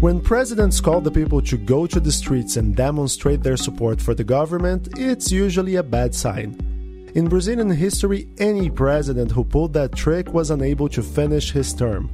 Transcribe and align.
When 0.00 0.20
presidents 0.20 0.80
call 0.80 1.00
the 1.00 1.10
people 1.10 1.40
to 1.42 1.56
go 1.56 1.86
to 1.86 2.00
the 2.00 2.12
streets 2.12 2.56
and 2.56 2.76
demonstrate 2.76 3.42
their 3.42 3.56
support 3.56 4.00
for 4.00 4.12
the 4.14 4.24
government, 4.24 4.88
it's 4.98 5.32
usually 5.32 5.76
a 5.76 5.82
bad 5.82 6.14
sign. 6.14 7.10
In 7.14 7.28
Brazilian 7.28 7.70
history, 7.70 8.28
any 8.38 8.68
president 8.68 9.30
who 9.30 9.44
pulled 9.44 9.72
that 9.74 9.94
trick 9.94 10.34
was 10.34 10.50
unable 10.50 10.88
to 10.88 11.02
finish 11.02 11.52
his 11.52 11.72
term. 11.72 12.10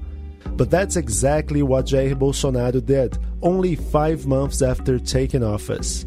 But 0.57 0.71
that's 0.71 0.97
exactly 0.97 1.63
what 1.63 1.87
Jair 1.87 2.15
Bolsonaro 2.15 2.85
did, 2.85 3.19
only 3.43 3.77
five 3.77 4.27
months 4.27 4.63
after 4.63 4.99
taking 4.99 5.43
office. 5.43 6.05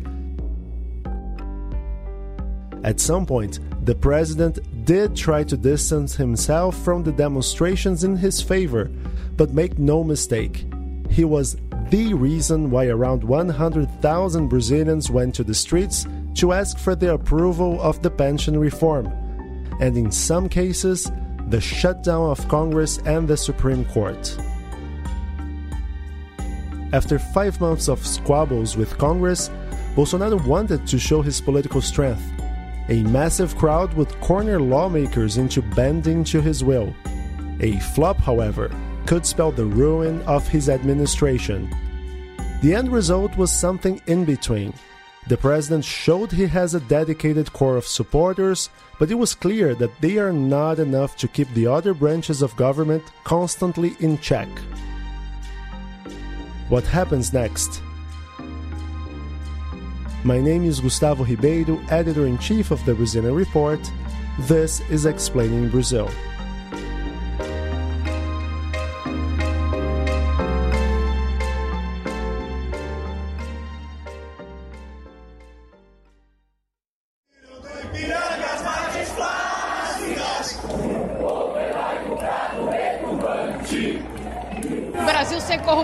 At 2.84 3.00
some 3.00 3.26
point, 3.26 3.60
the 3.86 3.96
president 3.96 4.60
did 4.86 5.16
try 5.16 5.44
to 5.46 5.58
distance 5.58 6.16
himself 6.16 6.78
from 6.84 7.04
the 7.04 7.12
demonstrations 7.12 8.04
in 8.04 8.16
his 8.16 8.42
favor, 8.42 8.92
but 9.38 9.54
make 9.54 9.80
no 9.80 10.04
mistake, 10.04 10.66
he 11.14 11.24
was 11.24 11.58
the 11.92 12.12
reason 12.16 12.72
why 12.72 12.88
around 12.88 13.24
100,000 13.24 14.48
Brazilians 14.48 15.12
went 15.12 15.36
to 15.36 15.44
the 15.44 15.54
streets 15.54 16.08
to 16.34 16.54
ask 16.54 16.80
for 16.80 16.96
the 16.96 17.14
approval 17.14 17.80
of 17.82 18.02
the 18.02 18.10
pension 18.10 18.58
reform, 18.60 19.06
and 19.80 19.96
in 19.96 20.12
some 20.12 20.50
cases, 20.50 21.12
the 21.50 21.62
shutdown 21.62 22.32
of 22.32 22.48
Congress 22.48 22.98
and 23.06 23.28
the 23.28 23.38
Supreme 23.38 23.86
Court. 23.86 24.36
After 26.94 27.20
five 27.20 27.62
months 27.62 27.88
of 27.90 28.06
squabbles 28.06 28.76
with 28.76 28.98
Congress, 28.98 29.52
Bolsonaro 29.96 30.44
wanted 30.48 30.88
to 30.88 30.98
show 30.98 31.22
his 31.22 31.40
political 31.40 31.82
strength. 31.82 32.24
A 32.90 33.04
massive 33.04 33.56
crowd 33.56 33.94
would 33.94 34.20
corner 34.20 34.60
lawmakers 34.60 35.38
into 35.38 35.62
bending 35.62 36.24
to 36.26 36.42
his 36.42 36.64
will. 36.64 36.92
A 37.60 37.80
flop, 37.94 38.18
however, 38.18 38.72
could 39.06 39.26
spell 39.26 39.52
the 39.52 39.66
ruin 39.66 40.22
of 40.24 40.48
his 40.48 40.70
administration. 40.70 41.70
The 42.62 42.74
end 42.74 42.92
result 42.92 43.36
was 43.38 43.52
something 43.52 44.02
in 44.08 44.26
between. 44.26 44.74
The 45.28 45.38
president 45.38 45.86
showed 45.86 46.32
he 46.32 46.48
has 46.48 46.76
a 46.76 46.82
dedicated 46.82 47.52
core 47.54 47.78
of 47.78 47.86
supporters, 47.86 48.70
but 49.00 49.10
it 49.10 49.16
was 49.16 49.36
clear 49.36 49.74
that 49.76 50.02
they 50.02 50.18
are 50.18 50.34
not 50.34 50.80
enough 50.80 51.16
to 51.18 51.28
keep 51.28 51.50
the 51.54 51.68
other 51.68 51.94
branches 51.94 52.42
of 52.42 52.56
government 52.56 53.04
constantly 53.24 53.96
in 54.00 54.18
check. 54.20 54.50
What 56.70 56.86
happens 56.86 57.34
next? 57.34 57.82
My 60.24 60.40
name 60.40 60.64
is 60.64 60.80
Gustavo 60.80 61.26
Ribeiro, 61.26 61.80
editor 61.90 62.26
in 62.26 62.38
chief 62.38 62.72
of 62.72 62.84
the 62.86 62.94
Brazilian 62.94 63.36
Report. 63.36 63.80
This 64.40 64.80
is 64.90 65.06
Explaining 65.06 65.70
Brazil. 65.70 66.10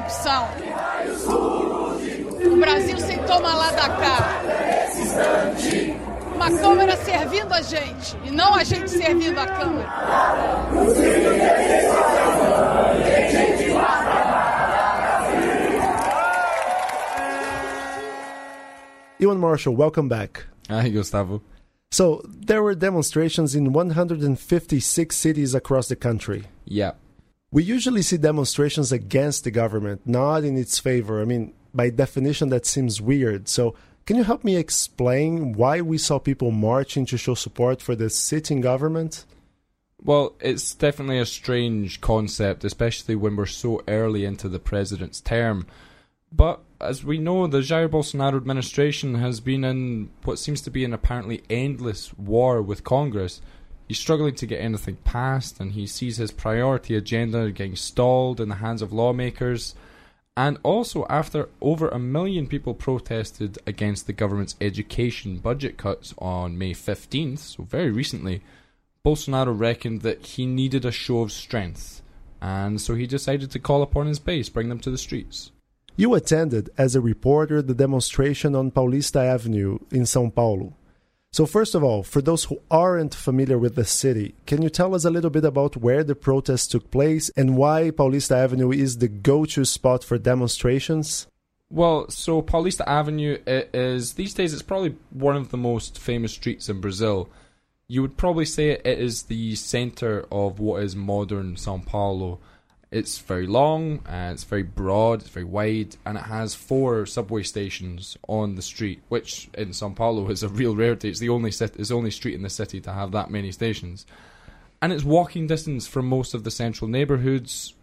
Corrupção. 0.09 0.47
Brasil 2.59 2.97
sem 2.99 3.17
toma 3.19 3.53
lá 3.53 3.71
da 3.71 3.89
cá. 3.89 4.41
Uma 6.33 6.51
Câmara 6.51 6.97
servindo 6.97 7.53
a 7.53 7.61
gente 7.61 8.17
e 8.25 8.31
não 8.31 8.55
a 8.55 8.63
gente 8.63 8.89
servindo 8.89 9.37
a 9.37 9.45
Câmara. 9.45 9.87
Ewan 19.19 19.37
Marshall, 19.37 19.75
welcome 19.75 20.07
back. 20.07 20.45
Hi, 20.69 20.89
Gustavo. 20.89 21.41
So, 21.91 22.21
there 22.25 22.61
were 22.61 22.75
demonstrations 22.75 23.53
in 23.55 23.73
156 23.73 25.15
cities 25.15 25.53
across 25.53 25.87
the 25.89 25.95
country. 25.95 26.45
Yeah. 26.65 26.93
We 27.51 27.63
usually 27.63 28.03
see 28.03 28.17
demonstrations 28.17 28.91
against 28.91 29.43
the 29.43 29.51
government, 29.51 30.01
not 30.05 30.43
in 30.43 30.55
its 30.55 30.77
favor. 30.77 31.21
I 31.21 31.25
mean, 31.25 31.53
by 31.73 31.89
definition, 31.89 32.49
that 32.49 32.65
seems 32.65 33.01
weird. 33.01 33.47
So, 33.47 33.75
can 34.05 34.17
you 34.17 34.23
help 34.23 34.43
me 34.43 34.55
explain 34.55 35.53
why 35.53 35.81
we 35.81 35.97
saw 35.97 36.19
people 36.19 36.51
marching 36.51 37.05
to 37.07 37.17
show 37.17 37.35
support 37.35 37.81
for 37.81 37.95
the 37.95 38.09
sitting 38.09 38.61
government? 38.61 39.25
Well, 40.01 40.35
it's 40.39 40.73
definitely 40.73 41.19
a 41.19 41.25
strange 41.25 42.01
concept, 42.01 42.63
especially 42.63 43.15
when 43.15 43.35
we're 43.35 43.45
so 43.45 43.83
early 43.87 44.25
into 44.25 44.47
the 44.47 44.59
president's 44.59 45.19
term. 45.19 45.67
But 46.31 46.61
as 46.79 47.03
we 47.03 47.17
know, 47.17 47.47
the 47.47 47.59
Jair 47.59 47.89
Bolsonaro 47.89 48.37
administration 48.37 49.15
has 49.15 49.39
been 49.39 49.63
in 49.63 50.09
what 50.23 50.39
seems 50.39 50.61
to 50.61 50.71
be 50.71 50.85
an 50.85 50.93
apparently 50.93 51.43
endless 51.49 52.13
war 52.17 52.61
with 52.61 52.83
Congress. 52.83 53.41
He's 53.89 53.97
struggling 53.97 54.35
to 54.35 54.45
get 54.45 54.61
anything 54.61 54.97
passed, 54.97 55.59
and 55.59 55.71
he 55.71 55.87
sees 55.87 56.17
his 56.17 56.29
priority 56.29 56.95
agenda 56.95 57.49
getting 57.49 57.75
stalled 57.75 58.39
in 58.39 58.47
the 58.47 58.55
hands 58.55 58.83
of 58.83 58.93
lawmakers. 58.93 59.73
And 60.37 60.59
also, 60.61 61.07
after 61.09 61.49
over 61.59 61.89
a 61.89 61.97
million 61.97 62.45
people 62.45 62.75
protested 62.75 63.57
against 63.65 64.05
the 64.05 64.13
government's 64.13 64.55
education 64.61 65.39
budget 65.39 65.77
cuts 65.77 66.13
on 66.19 66.55
May 66.55 66.73
15th, 66.73 67.39
so 67.39 67.63
very 67.63 67.89
recently, 67.89 68.43
Bolsonaro 69.03 69.59
reckoned 69.59 70.03
that 70.03 70.23
he 70.23 70.45
needed 70.45 70.85
a 70.85 70.91
show 70.91 71.21
of 71.21 71.31
strength. 71.31 72.03
And 72.43 72.79
so 72.79 72.93
he 72.93 73.07
decided 73.07 73.49
to 73.51 73.59
call 73.59 73.81
upon 73.81 74.05
his 74.05 74.19
base, 74.19 74.49
bring 74.49 74.69
them 74.69 74.79
to 74.81 74.91
the 74.91 74.99
streets. 74.99 75.51
You 75.95 76.13
attended, 76.13 76.69
as 76.77 76.95
a 76.95 77.01
reporter, 77.01 77.63
the 77.63 77.73
demonstration 77.73 78.53
on 78.55 78.69
Paulista 78.69 79.25
Avenue 79.25 79.79
in 79.91 80.05
Sao 80.05 80.29
Paulo. 80.29 80.75
So, 81.31 81.45
first 81.45 81.75
of 81.75 81.83
all, 81.83 82.01
for 82.01 82.21
those 82.21 82.45
who 82.45 82.59
aren't 82.71 83.13
familiar 83.13 83.59
with 83.59 83.75
the 83.75 83.85
city, 83.85 84.33
can 84.47 84.63
you 84.63 84.69
tell 84.69 84.95
us 84.95 85.05
a 85.05 85.11
little 85.11 85.29
bit 85.29 85.45
about 85.45 85.77
where 85.77 86.03
the 86.03 86.15
protests 86.15 86.65
took 86.65 86.89
place 86.89 87.29
and 87.37 87.55
why 87.55 87.91
Paulista 87.91 88.35
Avenue 88.35 88.71
is 88.71 88.97
the 88.97 89.07
go 89.07 89.45
to 89.45 89.63
spot 89.63 90.03
for 90.03 90.17
demonstrations? 90.17 91.27
Well, 91.69 92.09
so 92.09 92.41
Paulista 92.41 92.83
Avenue 92.87 93.37
is, 93.45 94.13
these 94.13 94.33
days 94.33 94.53
it's 94.53 94.63
probably 94.63 94.95
one 95.11 95.35
of 95.35 95.51
the 95.51 95.57
most 95.57 95.99
famous 95.99 96.31
streets 96.31 96.67
in 96.67 96.81
Brazil. 96.81 97.29
You 97.87 98.01
would 98.01 98.17
probably 98.17 98.45
say 98.45 98.71
it 98.71 98.85
is 98.85 99.23
the 99.23 99.53
center 99.55 100.25
of 100.31 100.59
what 100.59 100.81
is 100.81 100.95
modern 100.95 101.55
São 101.55 101.85
Paulo. 101.85 102.39
It's 102.91 103.19
very 103.19 103.45
long 103.45 104.01
and 104.07 104.33
it's 104.33 104.43
very 104.43 104.63
broad, 104.63 105.21
it's 105.21 105.29
very 105.29 105.45
wide, 105.45 105.95
and 106.05 106.17
it 106.17 106.23
has 106.23 106.55
four 106.55 107.05
subway 107.05 107.43
stations 107.43 108.17
on 108.27 108.55
the 108.55 108.63
street, 108.63 109.01
which 109.09 109.47
in 109.53 109.69
São 109.69 109.95
Paulo 109.95 110.27
is 110.29 110.41
a 110.41 110.49
real 110.49 110.75
rarity. 110.75 111.09
It's 111.09 111.19
the 111.19 111.29
only 111.29 111.49
it's 111.49 111.89
the 111.89 111.95
only 111.95 112.09
street 112.09 112.33
in 112.33 112.41
the 112.41 112.49
city 112.49 112.81
to 112.81 112.91
have 112.91 113.11
that 113.11 113.29
many 113.29 113.51
stations, 113.51 114.07
and 114.81 114.91
it's 114.91 115.03
walking 115.03 115.45
distance 115.45 115.85
from 115.85 116.07
most 116.07 116.33
of 116.33 116.43
the 116.43 116.51
central 116.51 116.87
neighborhoods. 116.87 117.75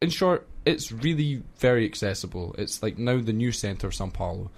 In 0.00 0.10
short, 0.10 0.46
it's 0.64 0.92
really 0.92 1.42
very 1.58 1.84
accessible. 1.84 2.54
It's 2.56 2.82
like 2.82 2.98
now 2.98 3.20
the 3.20 3.32
new 3.32 3.50
center 3.50 3.88
of 3.88 3.94
São 3.94 4.12
Paulo. 4.12 4.50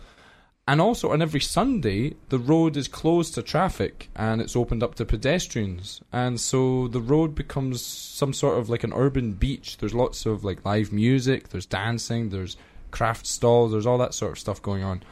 And 0.66 0.80
also, 0.80 1.12
on 1.12 1.20
every 1.20 1.40
Sunday, 1.40 2.14
the 2.30 2.38
road 2.38 2.76
is 2.78 2.88
closed 2.88 3.34
to 3.34 3.42
traffic 3.42 4.08
and 4.16 4.40
it's 4.40 4.56
opened 4.56 4.82
up 4.82 4.94
to 4.94 5.04
pedestrians. 5.04 6.00
And 6.10 6.40
so 6.40 6.88
the 6.88 7.02
road 7.02 7.34
becomes 7.34 7.84
some 7.84 8.32
sort 8.32 8.58
of 8.58 8.70
like 8.70 8.82
an 8.82 8.94
urban 8.94 9.32
beach. 9.32 9.76
There's 9.76 9.92
lots 9.92 10.24
of 10.24 10.42
like 10.42 10.64
live 10.64 10.90
music, 10.90 11.50
there's 11.50 11.66
dancing, 11.66 12.30
there's 12.30 12.56
craft 12.90 13.26
stalls, 13.26 13.72
there's 13.72 13.84
all 13.84 13.98
that 13.98 14.14
sort 14.14 14.32
of 14.32 14.38
stuff 14.38 14.62
going 14.62 14.82
on. 14.82 15.02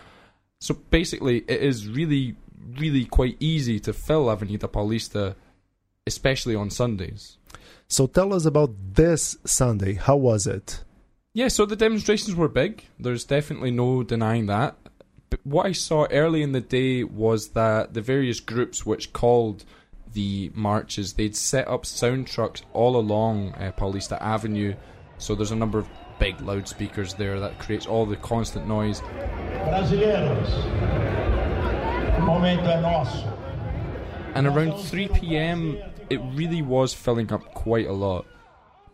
So 0.60 0.74
basically, 0.88 1.44
it 1.48 1.60
is 1.60 1.86
really, 1.86 2.36
really 2.78 3.04
quite 3.04 3.36
easy 3.38 3.78
to 3.80 3.92
fill 3.92 4.30
Avenida 4.30 4.68
Paulista, 4.68 5.34
especially 6.06 6.54
on 6.54 6.70
Sundays. 6.70 7.36
So, 7.88 8.06
tell 8.06 8.32
us 8.32 8.46
about 8.46 8.72
this 8.94 9.36
Sunday. 9.44 9.94
How 9.94 10.16
was 10.16 10.46
it? 10.46 10.82
Yeah, 11.34 11.48
so 11.48 11.66
the 11.66 11.76
demonstrations 11.76 12.34
were 12.34 12.48
big. 12.48 12.86
There's 12.98 13.24
definitely 13.24 13.70
no 13.70 14.02
denying 14.02 14.46
that. 14.46 14.76
But 15.32 15.46
what 15.46 15.64
I 15.64 15.72
saw 15.72 16.06
early 16.10 16.42
in 16.42 16.52
the 16.52 16.60
day 16.60 17.04
was 17.04 17.52
that 17.52 17.94
the 17.94 18.02
various 18.02 18.38
groups 18.38 18.84
which 18.84 19.14
called 19.14 19.64
the 20.12 20.52
marches, 20.54 21.14
they'd 21.14 21.34
set 21.34 21.66
up 21.68 21.86
sound 21.86 22.26
trucks 22.26 22.60
all 22.74 22.96
along 22.96 23.54
uh, 23.54 23.72
Paulista 23.74 24.20
Avenue. 24.20 24.74
So 25.16 25.34
there's 25.34 25.50
a 25.50 25.56
number 25.56 25.78
of 25.78 25.88
big 26.18 26.38
loudspeakers 26.42 27.14
there 27.14 27.40
that 27.40 27.58
creates 27.58 27.86
all 27.86 28.04
the 28.04 28.16
constant 28.16 28.68
noise. 28.68 29.00
Brasileiros, 29.00 30.50
o 32.18 32.20
momento 32.20 32.68
é 32.68 32.82
nosso. 32.82 33.26
And 34.34 34.46
around 34.46 34.78
3 34.82 35.08
pm, 35.08 35.78
it 36.10 36.20
really 36.34 36.60
was 36.60 36.92
filling 36.92 37.32
up 37.32 37.54
quite 37.54 37.86
a 37.86 37.92
lot. 37.94 38.26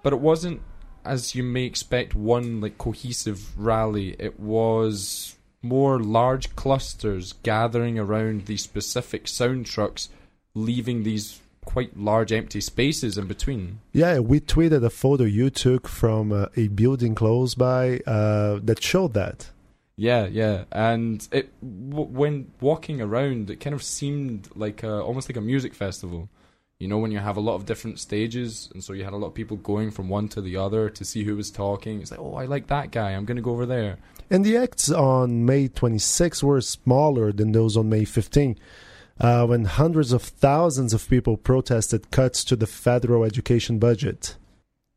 But 0.05 0.13
it 0.13 0.21
wasn't, 0.21 0.63
as 1.05 1.35
you 1.35 1.43
may 1.43 1.65
expect, 1.65 2.15
one 2.15 2.61
like 2.61 2.79
cohesive 2.79 3.59
rally. 3.59 4.15
It 4.21 4.39
was 4.39 5.35
more 5.63 5.99
large 6.01 6.55
clusters 6.57 7.35
gathering 7.43 7.99
around 7.99 8.47
these 8.47 8.63
specific 8.63 9.27
sound 9.29 9.67
trucks, 9.67 10.09
leaving 10.55 11.03
these 11.03 11.41
quite 11.65 11.99
large 11.99 12.33
empty 12.33 12.61
spaces 12.61 13.19
in 13.19 13.27
between. 13.27 13.81
Yeah, 13.93 14.21
we 14.21 14.41
tweeted 14.41 14.83
a 14.85 14.91
photo 14.91 15.25
you 15.25 15.51
took 15.51 15.87
from 15.87 16.33
uh, 16.33 16.47
a 16.57 16.69
building 16.69 17.15
close 17.15 17.55
by 17.55 17.99
uh, 18.07 18.61
that 18.63 18.83
showed 18.83 19.15
that. 19.15 19.51
Yeah, 19.97 20.27
yeah, 20.27 20.65
and 20.71 21.27
it 21.33 21.51
w- 21.61 22.09
when 22.09 22.53
walking 22.61 23.03
around, 23.03 23.51
it 23.51 23.61
kind 23.61 23.75
of 23.75 23.83
seemed 23.83 24.49
like 24.55 24.83
a, 24.85 25.03
almost 25.03 25.29
like 25.29 25.37
a 25.37 25.41
music 25.41 25.75
festival. 25.75 26.29
You 26.79 26.87
know, 26.87 26.99
when 26.99 27.11
you 27.11 27.19
have 27.19 27.37
a 27.37 27.41
lot 27.41 27.57
of 27.57 27.67
different 27.67 27.99
stages, 27.99 28.71
and 28.73 28.83
so 28.83 28.93
you 28.93 29.03
had 29.03 29.13
a 29.13 29.17
lot 29.17 29.27
of 29.27 29.35
people 29.35 29.57
going 29.57 29.91
from 29.91 30.09
one 30.09 30.29
to 30.29 30.41
the 30.41 30.57
other 30.57 30.89
to 30.89 31.05
see 31.05 31.25
who 31.25 31.35
was 31.35 31.51
talking. 31.51 32.01
It's 32.01 32.13
like, 32.13 32.21
oh, 32.21 32.37
I 32.37 32.45
like 32.45 32.69
that 32.69 32.93
guy. 32.93 33.11
I'm 33.11 33.25
going 33.25 33.37
to 33.37 33.43
go 33.43 33.51
over 33.51 33.67
there. 33.67 33.99
And 34.31 34.45
the 34.45 34.57
acts 34.57 34.91
on 34.91 35.47
May 35.47 35.69
26 35.69 36.43
were 36.43 36.61
smaller 36.61 37.33
than 37.33 37.53
those 37.53 37.77
on 37.77 37.89
May 37.89 38.05
15, 38.05 38.59
uh, 39.21 39.47
when 39.47 39.65
hundreds 39.65 40.13
of 40.13 40.23
thousands 40.23 40.93
of 40.93 41.09
people 41.09 41.37
protested 41.37 42.11
cuts 42.11 42.45
to 42.45 42.57
the 42.57 42.67
federal 42.67 43.25
education 43.25 43.79
budget. 43.79 44.37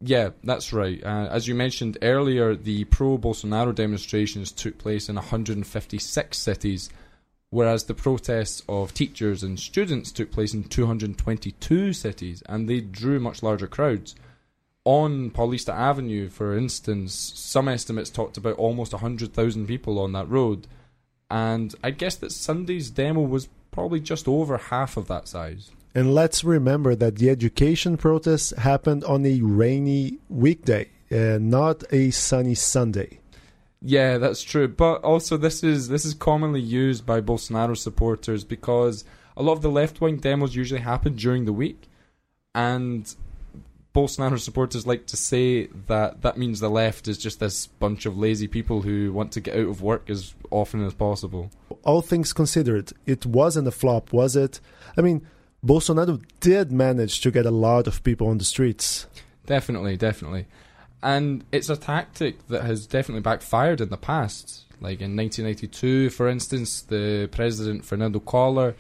Yeah, 0.04 0.32
that's 0.44 0.74
right. 0.74 1.02
Uh, 1.04 1.28
as 1.32 1.48
you 1.48 1.56
mentioned 1.56 1.98
earlier, 2.02 2.56
the 2.56 2.86
pro 2.86 3.18
Bolsonaro 3.18 3.74
demonstrations 3.74 4.52
took 4.52 4.78
place 4.78 5.08
in 5.08 5.16
156 5.16 6.38
cities, 6.38 6.90
whereas 7.52 7.84
the 7.84 7.94
protests 7.94 8.64
of 8.68 8.94
teachers 8.94 9.44
and 9.44 9.60
students 9.60 10.12
took 10.12 10.32
place 10.32 10.54
in 10.54 10.64
222 10.64 11.94
cities, 11.94 12.44
and 12.50 12.68
they 12.68 12.82
drew 12.82 13.20
much 13.20 13.44
larger 13.44 13.68
crowds. 13.68 14.16
On 14.84 15.30
Paulista 15.30 15.74
Avenue, 15.74 16.28
for 16.28 16.58
instance, 16.58 17.34
some 17.36 17.68
estimates 17.68 18.10
talked 18.10 18.38
about 18.38 18.58
almost 18.58 18.94
100,000 18.94 19.68
people 19.68 20.00
on 20.00 20.12
that 20.14 20.28
road, 20.28 20.68
and 21.30 21.76
I 21.84 21.92
guess 21.92 22.16
that 22.16 22.32
Sunday's 22.32 22.90
demo 22.90 23.22
was 23.22 23.48
probably 23.70 24.00
just 24.00 24.28
over 24.28 24.58
half 24.58 24.98
of 24.98 25.08
that 25.08 25.28
size. 25.28 25.72
And 25.94 26.16
let's 26.16 26.44
remember 26.44 26.96
that 26.96 27.18
the 27.18 27.30
education 27.30 27.98
protests 27.98 28.52
happened 28.58 29.04
on 29.04 29.26
a 29.26 29.42
rainy 29.42 30.18
weekday, 30.30 30.90
uh, 31.12 31.38
not 31.40 31.84
a 31.92 32.12
sunny 32.12 32.56
Sunday. 32.56 33.20
Yeah, 33.82 34.18
that's 34.18 34.42
true. 34.42 34.68
But 34.68 35.04
also, 35.04 35.38
this 35.38 35.64
is 35.64 35.90
this 35.90 36.06
is 36.06 36.14
commonly 36.14 36.62
used 36.62 37.06
by 37.06 37.20
Bolsonaro 37.20 37.76
supporters 37.76 38.44
because 38.44 39.04
a 39.36 39.44
lot 39.44 39.54
of 39.54 39.62
the 39.62 39.72
left 39.72 40.00
wing 40.00 40.18
demos 40.18 40.56
usually 40.56 40.82
happen 40.82 41.16
during 41.16 41.46
the 41.46 41.54
week, 41.54 41.90
and 42.54 43.14
Bolsonaro 43.94 44.40
supporters 44.40 44.88
like 44.88 45.06
to 45.08 45.18
say 45.18 45.68
that 45.88 46.22
that 46.22 46.38
means 46.38 46.60
the 46.60 46.70
left 46.70 47.08
is 47.08 47.18
just 47.18 47.40
this 47.40 47.68
bunch 47.68 48.06
of 48.06 48.18
lazy 48.18 48.48
people 48.48 48.82
who 48.82 49.12
want 49.12 49.34
to 49.34 49.42
get 49.42 49.56
out 49.56 49.68
of 49.68 49.82
work 49.82 50.10
as 50.10 50.34
often 50.50 50.86
as 50.86 50.94
possible. 50.94 51.52
All 51.84 52.02
things 52.02 52.32
considered, 52.32 52.94
it 53.06 53.26
wasn't 53.26 53.68
a 53.68 53.72
flop, 53.72 54.14
was 54.14 54.36
it? 54.36 54.62
I 54.98 55.02
mean 55.02 55.28
Bolsonaro 55.66 56.24
did 56.40 56.72
manage 56.72 57.22
to 57.22 57.32
get 57.32 57.46
a 57.46 57.52
lot 57.52 57.86
of 57.86 58.04
people 58.04 58.28
on 58.28 58.38
the 58.38 58.46
streets. 58.46 59.08
Definitely, 59.46 59.98
definitely. 59.98 60.48
And 61.04 61.44
it's 61.52 61.70
a 61.70 61.76
tactic 61.76 62.48
that 62.48 62.64
has 62.64 62.88
definitely 62.88 63.22
backfired 63.22 63.82
in 63.82 63.90
the 63.90 63.98
past. 63.98 64.66
Like 64.80 65.02
in 65.02 65.16
1992, 65.16 66.10
for 66.10 66.28
instance, 66.28 66.82
the 66.82 67.28
president, 67.32 67.86
Fernando 67.86 68.20
Collor, 68.20 68.74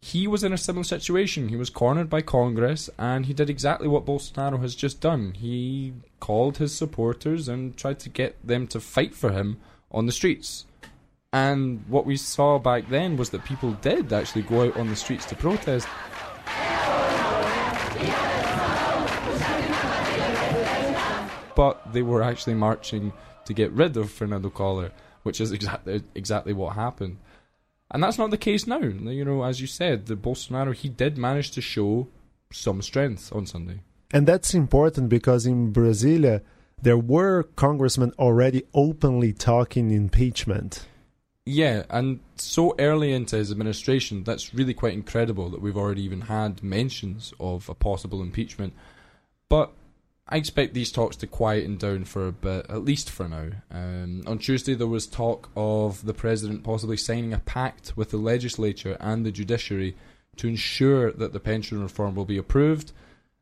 he 0.00 0.26
was 0.26 0.44
in 0.44 0.52
a 0.52 0.58
similar 0.58 0.84
situation. 0.84 1.48
He 1.48 1.56
was 1.56 1.70
cornered 1.70 2.08
by 2.08 2.22
Congress, 2.22 2.88
and 2.98 3.26
he 3.26 3.34
did 3.34 3.50
exactly 3.50 3.88
what 3.88 4.06
Bolsonaro 4.06 4.60
has 4.60 4.74
just 4.74 5.00
done. 5.00 5.34
He 5.34 5.92
called 6.20 6.58
his 6.58 6.74
supporters 6.74 7.48
and 7.48 7.76
tried 7.76 7.98
to 8.00 8.08
get 8.08 8.36
them 8.46 8.66
to 8.68 8.80
fight 8.80 9.14
for 9.14 9.32
him 9.32 9.58
on 9.90 10.06
the 10.06 10.12
streets. 10.12 10.66
And 11.32 11.84
what 11.88 12.06
we 12.06 12.16
saw 12.16 12.58
back 12.58 12.88
then 12.88 13.16
was 13.16 13.30
that 13.30 13.44
people 13.44 13.72
did 13.72 14.12
actually 14.12 14.42
go 14.42 14.66
out 14.66 14.76
on 14.76 14.88
the 14.88 14.96
streets 14.96 15.26
to 15.26 15.36
protest, 15.36 15.86
but 21.54 21.92
they 21.92 22.02
were 22.02 22.22
actually 22.22 22.54
marching 22.54 23.12
to 23.44 23.52
get 23.52 23.72
rid 23.72 23.96
of 23.96 24.10
Fernando 24.10 24.48
Collor, 24.48 24.90
which 25.24 25.40
is 25.40 25.52
exactly 25.52 26.02
exactly 26.14 26.52
what 26.54 26.76
happened. 26.76 27.18
And 27.90 28.02
that's 28.02 28.18
not 28.18 28.30
the 28.30 28.38
case 28.38 28.66
now. 28.66 28.80
You 28.80 29.24
know, 29.24 29.44
as 29.44 29.60
you 29.60 29.66
said, 29.66 30.06
the 30.06 30.16
Bolsonaro 30.16 30.74
he 30.74 30.88
did 30.88 31.16
manage 31.16 31.50
to 31.52 31.60
show 31.60 32.08
some 32.52 32.82
strength 32.82 33.32
on 33.32 33.46
Sunday. 33.46 33.80
And 34.12 34.26
that's 34.26 34.54
important 34.54 35.08
because 35.08 35.46
in 35.46 35.72
Brasilia 35.72 36.36
uh, 36.36 36.44
there 36.80 36.98
were 36.98 37.42
congressmen 37.42 38.12
already 38.18 38.62
openly 38.72 39.32
talking 39.32 39.90
impeachment. 39.90 40.86
Yeah, 41.44 41.84
and 41.88 42.20
so 42.36 42.74
early 42.78 43.12
into 43.12 43.36
his 43.36 43.50
administration, 43.50 44.22
that's 44.22 44.54
really 44.54 44.74
quite 44.74 44.92
incredible 44.92 45.48
that 45.50 45.62
we've 45.62 45.76
already 45.76 46.02
even 46.02 46.22
had 46.22 46.62
mentions 46.62 47.32
of 47.40 47.68
a 47.68 47.74
possible 47.74 48.22
impeachment. 48.22 48.74
But 49.48 49.72
I 50.30 50.36
expect 50.36 50.74
these 50.74 50.92
talks 50.92 51.16
to 51.16 51.26
quieten 51.26 51.78
down 51.78 52.04
for 52.04 52.26
a 52.26 52.32
bit, 52.32 52.66
at 52.68 52.84
least 52.84 53.08
for 53.08 53.28
now. 53.28 53.48
Um, 53.70 54.24
on 54.26 54.38
Tuesday, 54.38 54.74
there 54.74 54.86
was 54.86 55.06
talk 55.06 55.48
of 55.56 56.04
the 56.04 56.12
president 56.12 56.64
possibly 56.64 56.98
signing 56.98 57.32
a 57.32 57.38
pact 57.38 57.94
with 57.96 58.10
the 58.10 58.18
legislature 58.18 58.98
and 59.00 59.24
the 59.24 59.32
judiciary 59.32 59.96
to 60.36 60.48
ensure 60.48 61.12
that 61.12 61.32
the 61.32 61.40
pension 61.40 61.82
reform 61.82 62.14
will 62.14 62.26
be 62.26 62.36
approved. 62.36 62.92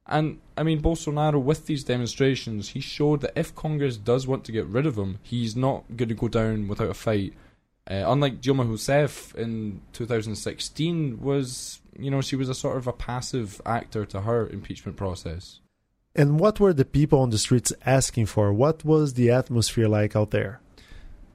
And 0.06 0.38
I 0.56 0.62
mean, 0.62 0.80
Bolsonaro, 0.80 1.42
with 1.42 1.66
these 1.66 1.82
demonstrations, 1.82 2.70
he 2.70 2.80
showed 2.80 3.22
that 3.22 3.32
if 3.34 3.56
Congress 3.56 3.96
does 3.96 4.28
want 4.28 4.44
to 4.44 4.52
get 4.52 4.66
rid 4.66 4.86
of 4.86 4.96
him, 4.96 5.18
he's 5.22 5.56
not 5.56 5.84
going 5.96 6.08
to 6.08 6.14
go 6.14 6.28
down 6.28 6.68
without 6.68 6.90
a 6.90 6.94
fight. 6.94 7.34
Uh, 7.90 8.04
unlike 8.06 8.40
Dilma 8.40 8.68
Rousseff 8.68 9.34
in 9.34 9.80
2016, 9.92 11.20
was 11.20 11.80
you 11.98 12.10
know 12.10 12.20
she 12.20 12.36
was 12.36 12.48
a 12.48 12.54
sort 12.54 12.76
of 12.76 12.86
a 12.86 12.92
passive 12.92 13.60
actor 13.66 14.04
to 14.06 14.20
her 14.20 14.48
impeachment 14.48 14.96
process. 14.96 15.60
And 16.16 16.40
what 16.40 16.58
were 16.58 16.72
the 16.72 16.86
people 16.86 17.20
on 17.20 17.28
the 17.28 17.38
streets 17.38 17.74
asking 17.84 18.26
for? 18.26 18.52
What 18.52 18.84
was 18.84 19.14
the 19.14 19.30
atmosphere 19.30 19.86
like 19.86 20.16
out 20.16 20.30
there? 20.30 20.60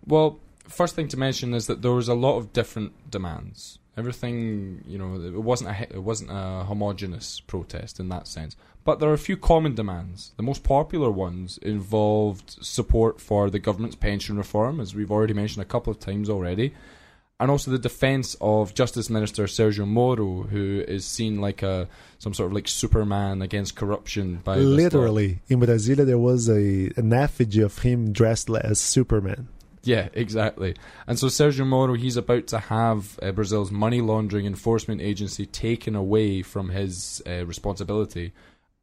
Well, 0.07 0.39
first 0.67 0.95
thing 0.95 1.07
to 1.09 1.17
mention 1.17 1.53
is 1.53 1.67
that 1.67 1.83
there 1.83 1.91
was 1.91 2.07
a 2.07 2.15
lot 2.15 2.37
of 2.37 2.51
different 2.51 3.11
demands. 3.11 3.77
Everything, 3.95 4.83
you 4.87 4.97
know, 4.97 5.21
it 5.21 5.43
wasn't 5.43 5.69
a 5.69 5.83
it 5.83 6.01
wasn't 6.01 6.31
a 6.31 6.63
homogenous 6.63 7.41
protest 7.41 7.99
in 7.99 8.09
that 8.09 8.27
sense. 8.27 8.55
But 8.83 8.99
there 8.99 9.09
are 9.11 9.13
a 9.13 9.19
few 9.19 9.37
common 9.37 9.75
demands. 9.75 10.31
The 10.37 10.43
most 10.43 10.63
popular 10.63 11.11
ones 11.11 11.59
involved 11.59 12.57
support 12.63 13.21
for 13.21 13.51
the 13.51 13.59
government's 13.59 13.95
pension 13.95 14.37
reform, 14.37 14.79
as 14.79 14.95
we've 14.95 15.11
already 15.11 15.33
mentioned 15.33 15.61
a 15.61 15.67
couple 15.67 15.91
of 15.91 15.99
times 15.99 16.27
already, 16.27 16.73
and 17.41 17.49
also 17.49 17.71
the 17.71 17.79
defense 17.79 18.37
of 18.39 18.75
Justice 18.75 19.09
Minister 19.09 19.45
Sergio 19.45 19.87
Moro, 19.87 20.43
who 20.43 20.85
is 20.87 21.05
seen 21.05 21.41
like 21.41 21.63
a 21.63 21.89
some 22.19 22.35
sort 22.35 22.47
of 22.47 22.53
like 22.53 22.67
Superman 22.67 23.41
against 23.41 23.75
corruption 23.75 24.41
by 24.43 24.57
literally 24.57 25.39
in 25.49 25.59
Brasilia 25.59 26.05
there 26.05 26.19
was 26.19 26.47
a 26.47 26.91
an 26.95 27.11
effigy 27.11 27.61
of 27.61 27.79
him 27.79 28.13
dressed 28.13 28.51
as 28.51 28.79
Superman. 28.79 29.47
Yeah, 29.83 30.09
exactly. 30.13 30.75
And 31.07 31.17
so 31.17 31.25
Sergio 31.25 31.65
Moro, 31.65 31.95
he's 31.95 32.15
about 32.15 32.45
to 32.47 32.59
have 32.59 33.17
uh, 33.19 33.31
Brazil's 33.31 33.71
money 33.71 33.99
laundering 33.99 34.45
enforcement 34.45 35.01
agency 35.01 35.47
taken 35.47 35.95
away 35.95 36.43
from 36.43 36.69
his 36.69 37.23
uh, 37.25 37.47
responsibility. 37.47 38.33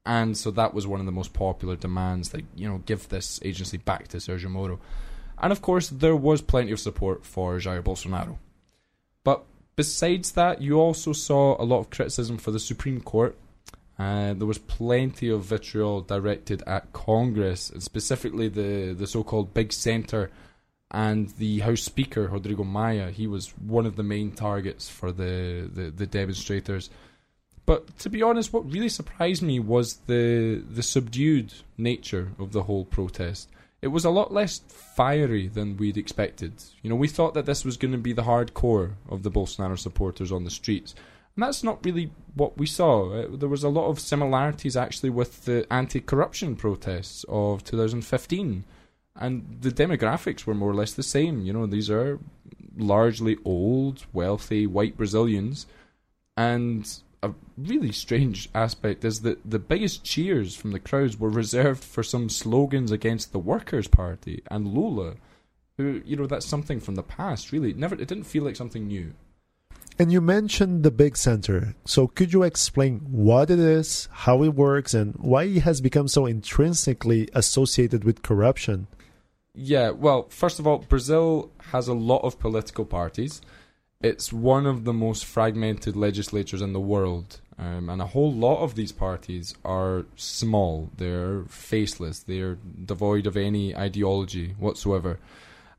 And 0.05 0.37
so 0.37 0.51
that 0.51 0.75
was 0.75 0.89
one 0.89 0.99
of 0.99 1.07
the 1.07 1.13
most 1.13 1.33
popular 1.33 1.77
demands 1.77 2.31
that, 2.31 2.43
you 2.57 2.69
know, 2.69 2.79
give 2.79 3.09
this 3.09 3.39
agency 3.45 3.77
back 3.77 4.09
to 4.09 4.17
Sergio 4.17 4.51
Moro. 4.51 4.81
And 5.41 5.53
of 5.53 5.63
course, 5.63 5.89
there 5.89 6.17
was 6.17 6.43
plenty 6.43 6.73
of 6.73 6.81
support 6.81 7.25
for 7.25 7.59
Jair 7.59 7.81
Bolsonaro. 7.81 8.39
But 9.25 9.45
besides 9.77 10.33
that, 10.33 10.63
you 10.63 10.79
also 10.79 11.13
saw 11.13 11.61
a 11.61 11.65
lot 11.65 11.81
of 11.81 11.91
criticism 11.91 12.39
for 12.39 12.51
the 12.51 12.61
Supreme 12.61 13.01
Court. 13.01 13.37
Uh, 13.99 14.33
there 14.35 14.47
was 14.47 14.59
plenty 14.59 15.29
of 15.29 15.45
vitriol 15.45 16.01
directed 16.03 16.63
at 16.67 16.93
Congress, 16.93 17.69
and 17.71 17.83
specifically 17.83 18.49
the, 18.49 18.95
the 18.97 19.07
so 19.07 19.25
called 19.25 19.53
Big 19.55 19.73
Centre 19.73 20.31
and 20.91 21.31
the 21.31 21.59
House 21.61 21.83
Speaker, 21.83 22.29
Rodrigo 22.29 22.65
Maia. 22.65 23.11
He 23.11 23.27
was 23.27 23.49
one 23.59 23.87
of 23.87 23.97
the 23.97 24.03
main 24.03 24.31
targets 24.33 24.89
for 24.89 25.13
the, 25.13 25.69
the, 25.73 25.91
the 25.91 26.07
demonstrators. 26.07 26.91
But 27.67 27.99
to 27.99 28.09
be 28.09 28.23
honest, 28.23 28.53
what 28.53 28.73
really 28.73 28.89
surprised 28.89 29.43
me 29.43 29.61
was 29.61 29.97
the 30.07 30.63
the 30.71 30.83
subdued 30.83 31.53
nature 31.77 32.33
of 32.39 32.53
the 32.53 32.63
whole 32.63 32.87
protest 32.87 33.51
it 33.81 33.89
was 33.89 34.05
a 34.05 34.11
lot 34.11 34.33
less 34.33 34.59
fiery 34.69 35.47
than 35.47 35.77
we'd 35.77 35.97
expected. 35.97 36.53
You 36.83 36.91
know, 36.91 36.97
we 36.97 37.09
thought 37.09 37.35
that 37.35 37.47
this 37.47 37.65
was 37.65 37.77
going 37.77 37.93
to 37.93 37.99
be 37.99 38.13
the 38.13 38.23
hardcore 38.23 38.95
of 39.09 39.23
the 39.23 39.31
Bolsonaro 39.31 39.79
supporters 39.79 40.33
on 40.33 40.45
the 40.45 40.51
streets. 40.51 40.95
And 41.37 41.45
that's 41.45 41.63
not 41.63 41.85
really 41.85 42.11
what 42.35 42.59
we 42.59 42.67
saw. 42.67 43.13
Uh, 43.13 43.27
there 43.31 43.49
was 43.49 43.63
a 43.63 43.69
lot 43.69 43.89
of 43.89 44.01
similarities 44.01 44.77
actually 44.77 45.11
with 45.11 45.45
the 45.45 45.65
anti 45.73 46.01
corruption 46.01 46.57
protests 46.57 47.25
of 47.29 47.63
2015. 47.63 48.65
And 49.15 49.59
the 49.61 49.71
demographics 49.71 50.47
were 50.47 50.55
more 50.55 50.71
or 50.71 50.75
less 50.75 50.93
the 50.93 51.03
same. 51.05 51.45
You 51.45 51.53
know, 51.53 51.67
these 51.67 51.91
are 51.91 52.19
largely 52.77 53.37
old, 53.45 54.07
wealthy, 54.13 54.67
white 54.67 54.97
Brazilians. 54.97 55.67
And 56.37 56.93
a 57.23 57.33
really 57.57 57.93
strange 57.93 58.49
aspect 58.55 59.05
is 59.05 59.23
that 59.23 59.39
the 59.49 59.59
biggest 59.59 60.05
cheers 60.05 60.55
from 60.55 60.73
the 60.73 60.79
crowds 60.79 61.19
were 61.19 61.31
reserved 61.31 61.83
for 61.83 62.03
some 62.03 62.29
slogans 62.29 62.93
against 62.93 63.33
the 63.33 63.39
Workers' 63.39 63.89
Party 63.89 64.43
and 64.51 64.69
Lula, 64.69 65.15
who 65.77 66.01
you 66.05 66.17
know 66.17 66.27
that's 66.27 66.47
something 66.47 66.81
from 66.81 66.95
the 66.95 67.03
past. 67.03 67.53
Really, 67.53 67.71
it 67.71 67.79
never 67.79 67.95
it 67.95 68.09
didn't 68.09 68.25
feel 68.25 68.45
like 68.45 68.57
something 68.57 68.87
new. 68.87 69.15
And 70.01 70.13
you 70.13 70.21
mentioned 70.21 70.85
the 70.85 70.93
big 70.93 71.17
center. 71.17 71.75
So 71.85 72.07
could 72.07 72.33
you 72.33 72.45
explain 72.45 73.01
what 73.11 73.51
it 73.51 73.59
is, 73.59 74.09
how 74.13 74.45
it 74.45 74.55
works, 74.55 74.95
and 74.95 75.17
why 75.17 75.45
it 75.45 75.63
has 75.63 75.81
become 75.81 76.07
so 76.07 76.25
intrinsically 76.25 77.29
associated 77.35 78.05
with 78.05 78.23
corruption? 78.23 78.87
Yeah, 79.55 79.91
well, 79.91 80.29
first 80.29 80.61
of 80.61 80.69
all, 80.69 80.79
Brazil 80.79 81.51
has 81.73 81.89
a 81.89 81.95
lot 81.95 82.23
of 82.23 82.39
political 82.39 82.85
parties. 82.85 83.41
It's 84.01 84.33
one 84.33 84.67
of 84.67 84.85
the 84.85 84.93
most 84.93 85.25
fragmented 85.25 85.97
legislatures 85.97 86.63
in 86.63 86.73
the 86.73 86.81
world. 86.81 87.41
Um, 87.59 87.91
and 87.91 88.01
a 88.01 88.07
whole 88.07 88.33
lot 88.33 88.63
of 88.63 88.77
these 88.77 88.93
parties 88.93 89.55
are 89.65 90.07
small. 90.15 90.91
They're 90.97 91.43
faceless. 91.49 92.21
They're 92.21 92.59
devoid 92.85 93.27
of 93.27 93.37
any 93.37 93.77
ideology 93.77 94.55
whatsoever. 94.59 95.19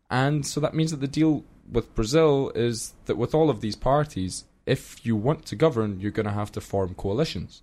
And 0.10 0.46
so 0.46 0.60
that 0.60 0.74
means 0.74 0.92
that 0.92 1.00
the 1.00 1.08
deal 1.08 1.46
with 1.72 1.96
Brazil 1.96 2.52
is 2.56 2.94
that 3.06 3.18
with 3.18 3.34
all 3.34 3.50
of 3.50 3.62
these 3.62 3.78
parties, 3.78 4.44
if 4.66 5.06
you 5.06 5.16
want 5.16 5.46
to 5.46 5.56
govern, 5.56 6.02
you're 6.02 6.12
going 6.12 6.26
to 6.26 6.34
have 6.34 6.52
to 6.54 6.62
form 6.62 6.96
coalitions. 6.96 7.62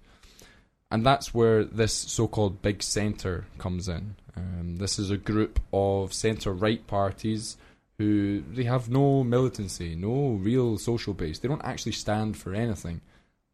And 0.91 1.05
that's 1.05 1.35
where 1.35 1.65
this 1.65 1.93
so 1.93 2.29
called 2.29 2.63
big 2.63 2.83
centre 2.83 3.47
comes 3.59 3.89
in. 3.89 4.17
Um, 4.37 4.77
this 4.77 4.99
is 4.99 5.11
a 5.11 5.19
group 5.19 5.61
of 5.73 6.15
centre 6.15 6.53
right 6.53 6.87
parties 6.87 7.59
who 7.99 8.43
they 8.53 8.65
have 8.65 8.91
no 8.91 9.25
militancy, 9.25 9.95
no 9.95 10.33
real 10.33 10.79
social 10.79 11.15
base. 11.15 11.39
They 11.39 11.49
don't 11.49 11.65
actually 11.65 11.93
stand 11.93 12.37
for 12.37 12.55
anything. 12.55 13.01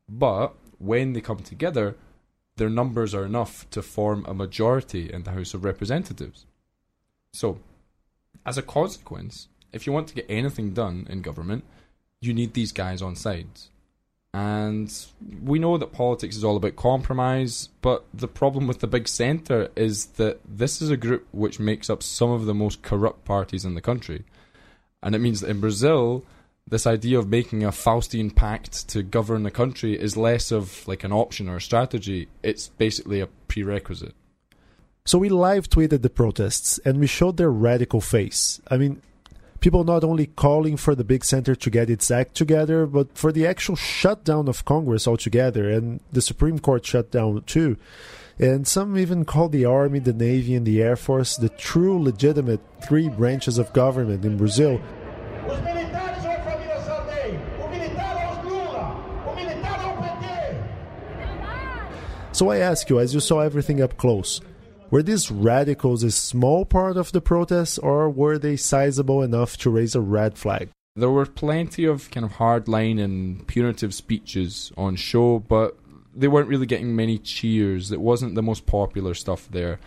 But 0.09 0.55
when 0.79 1.13
they 1.13 1.21
come 1.21 1.39
together, 1.39 1.97
their 2.57 2.69
numbers 2.69 3.15
are 3.15 3.25
enough 3.25 3.69
to 3.71 3.83
form 3.83 4.25
a 4.27 4.35
majority 4.35 5.13
in 5.13 5.23
the 5.23 5.31
House 5.31 5.55
of 5.55 5.65
Representatives. 5.65 6.47
So, 7.33 7.61
as 8.45 8.59
a 8.59 8.63
consequence, 8.63 9.49
if 9.73 9.87
you 9.87 9.93
want 9.93 10.09
to 10.09 10.15
get 10.15 10.27
anything 10.29 10.75
done 10.75 11.07
in 11.09 11.23
government, 11.23 11.65
you 12.21 12.35
need 12.35 12.55
these 12.55 12.73
guys 12.73 13.01
on 13.01 13.17
sides. 13.17 13.71
And 14.35 14.91
we 15.45 15.59
know 15.59 15.77
that 15.77 15.93
politics 15.93 16.37
is 16.37 16.45
all 16.45 16.57
about 16.57 16.77
compromise, 16.77 17.69
but 17.83 18.05
the 18.15 18.29
problem 18.29 18.67
with 18.67 18.81
the 18.81 18.87
big 18.87 19.07
centre 19.07 19.71
is 19.77 20.07
that 20.17 20.41
this 20.49 20.81
is 20.81 20.89
a 20.89 20.97
group 20.97 21.27
which 21.33 21.61
makes 21.61 21.91
up 21.91 22.03
some 22.03 22.31
of 22.31 22.47
the 22.47 22.55
most 22.55 22.81
corrupt 22.81 23.27
parties 23.27 23.67
in 23.67 23.75
the 23.75 23.83
country. 23.83 24.25
And 25.03 25.15
it 25.15 25.19
means 25.19 25.41
that 25.41 25.51
in 25.51 25.61
Brazil, 25.61 26.25
this 26.67 26.87
idea 26.87 27.19
of 27.19 27.29
making 27.29 27.63
a 27.63 27.73
Faustian 27.73 28.35
pact 28.35 28.89
to 28.89 29.03
govern 29.03 29.43
the 29.43 29.51
country 29.51 30.01
is 30.01 30.17
less 30.17 30.51
of 30.51 30.87
like 30.89 31.05
an 31.05 31.13
option 31.13 31.49
or 31.49 31.57
a 31.57 31.61
strategy, 31.61 32.29
it's 32.43 32.69
basically 32.69 33.21
a 33.21 33.27
prerequisite. 33.49 34.15
So 35.05 35.19
we 35.19 35.29
live 35.29 35.69
tweeted 35.69 36.01
the 36.03 36.11
protests 36.11 36.79
and 36.87 37.01
we 37.01 37.07
showed 37.07 37.37
their 37.37 37.51
radical 37.51 38.01
face. 38.01 38.63
I 38.69 38.79
mean, 38.79 39.03
people 39.63 39.85
not 39.85 40.03
only 40.03 40.27
calling 40.27 40.77
for 40.77 40.95
the 40.95 41.05
big 41.05 41.25
center 41.25 41.55
to 41.55 41.71
get 41.71 41.89
its 41.89 42.11
act 42.11 42.35
together, 42.35 42.85
but 42.85 43.17
for 43.17 43.31
the 43.31 43.47
actual 43.47 43.77
shutdown 43.77 44.49
of 44.49 44.65
Congress 44.65 45.07
altogether 45.07 45.71
and 45.71 46.01
the 46.13 46.21
Supreme 46.21 46.59
Court 46.59 46.85
shutdown 46.85 47.43
too. 47.47 47.77
And 48.39 48.67
some 48.67 48.99
even 48.99 49.25
call 49.25 49.49
the 49.49 49.65
Army, 49.65 50.01
the 50.01 50.13
Navy, 50.13 50.57
and 50.57 50.67
the 50.67 50.83
Air 50.83 50.97
Force 50.97 51.37
the 51.37 51.49
true 51.49 52.03
legitimate 52.03 52.61
three 52.87 53.09
branches 53.09 53.57
of 53.57 53.73
government 53.73 54.25
in 54.25 54.37
Brazil. 54.37 54.81
So 62.33 62.49
I 62.49 62.59
ask 62.59 62.91
you, 62.91 62.99
as 62.99 63.15
you 63.15 63.21
saw 63.21 63.41
everything 63.41 63.81
up 63.81 63.97
close, 63.97 64.41
were 64.93 65.03
these 65.03 65.31
radicals 65.31 66.03
a 66.03 66.11
small 66.11 66.67
part 66.67 66.99
of 66.99 67.13
the 67.13 67.23
protests, 67.23 67.79
or 67.79 68.11
were 68.11 68.37
they 68.37 68.57
sizable 68.57 69.23
enough 69.23 69.57
to 69.57 69.71
raise 69.71 69.95
a 69.95 70.03
red 70.03 70.37
flag? 70.37 70.69
There 70.95 71.11
were 71.11 71.25
plenty 71.25 71.87
of 71.87 72.11
kind 72.11 72.27
of 72.27 72.33
hardline 72.33 73.03
and 73.03 73.47
punitive 73.47 73.95
speeches 73.95 74.71
on 74.77 74.97
show, 74.97 75.39
but 75.39 75.79
they 76.15 76.29
weren't 76.29 76.49
really 76.49 76.67
getting 76.67 76.95
many 76.95 77.17
cheers. 77.17 77.91
It 77.91 78.03
wasn't 78.03 78.35
the 78.35 78.43
most 78.43 78.67
popular 78.67 79.15
stuff 79.15 79.49
there. 79.51 79.81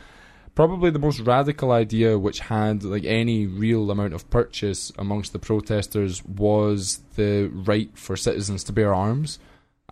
Probably 0.56 0.90
the 0.90 0.98
most 0.98 1.20
radical 1.20 1.72
idea, 1.72 2.18
which 2.18 2.40
had 2.40 2.84
like 2.84 3.06
any 3.06 3.46
real 3.46 3.92
amount 3.92 4.14
of 4.14 4.28
purchase 4.32 4.92
amongst 4.98 5.34
the 5.34 5.40
protesters, 5.40 6.26
was 6.26 7.02
the 7.16 7.52
right 7.54 7.96
for 7.96 8.18
citizens 8.18 8.64
to 8.64 8.74
bear 8.74 8.92
arms 8.92 9.38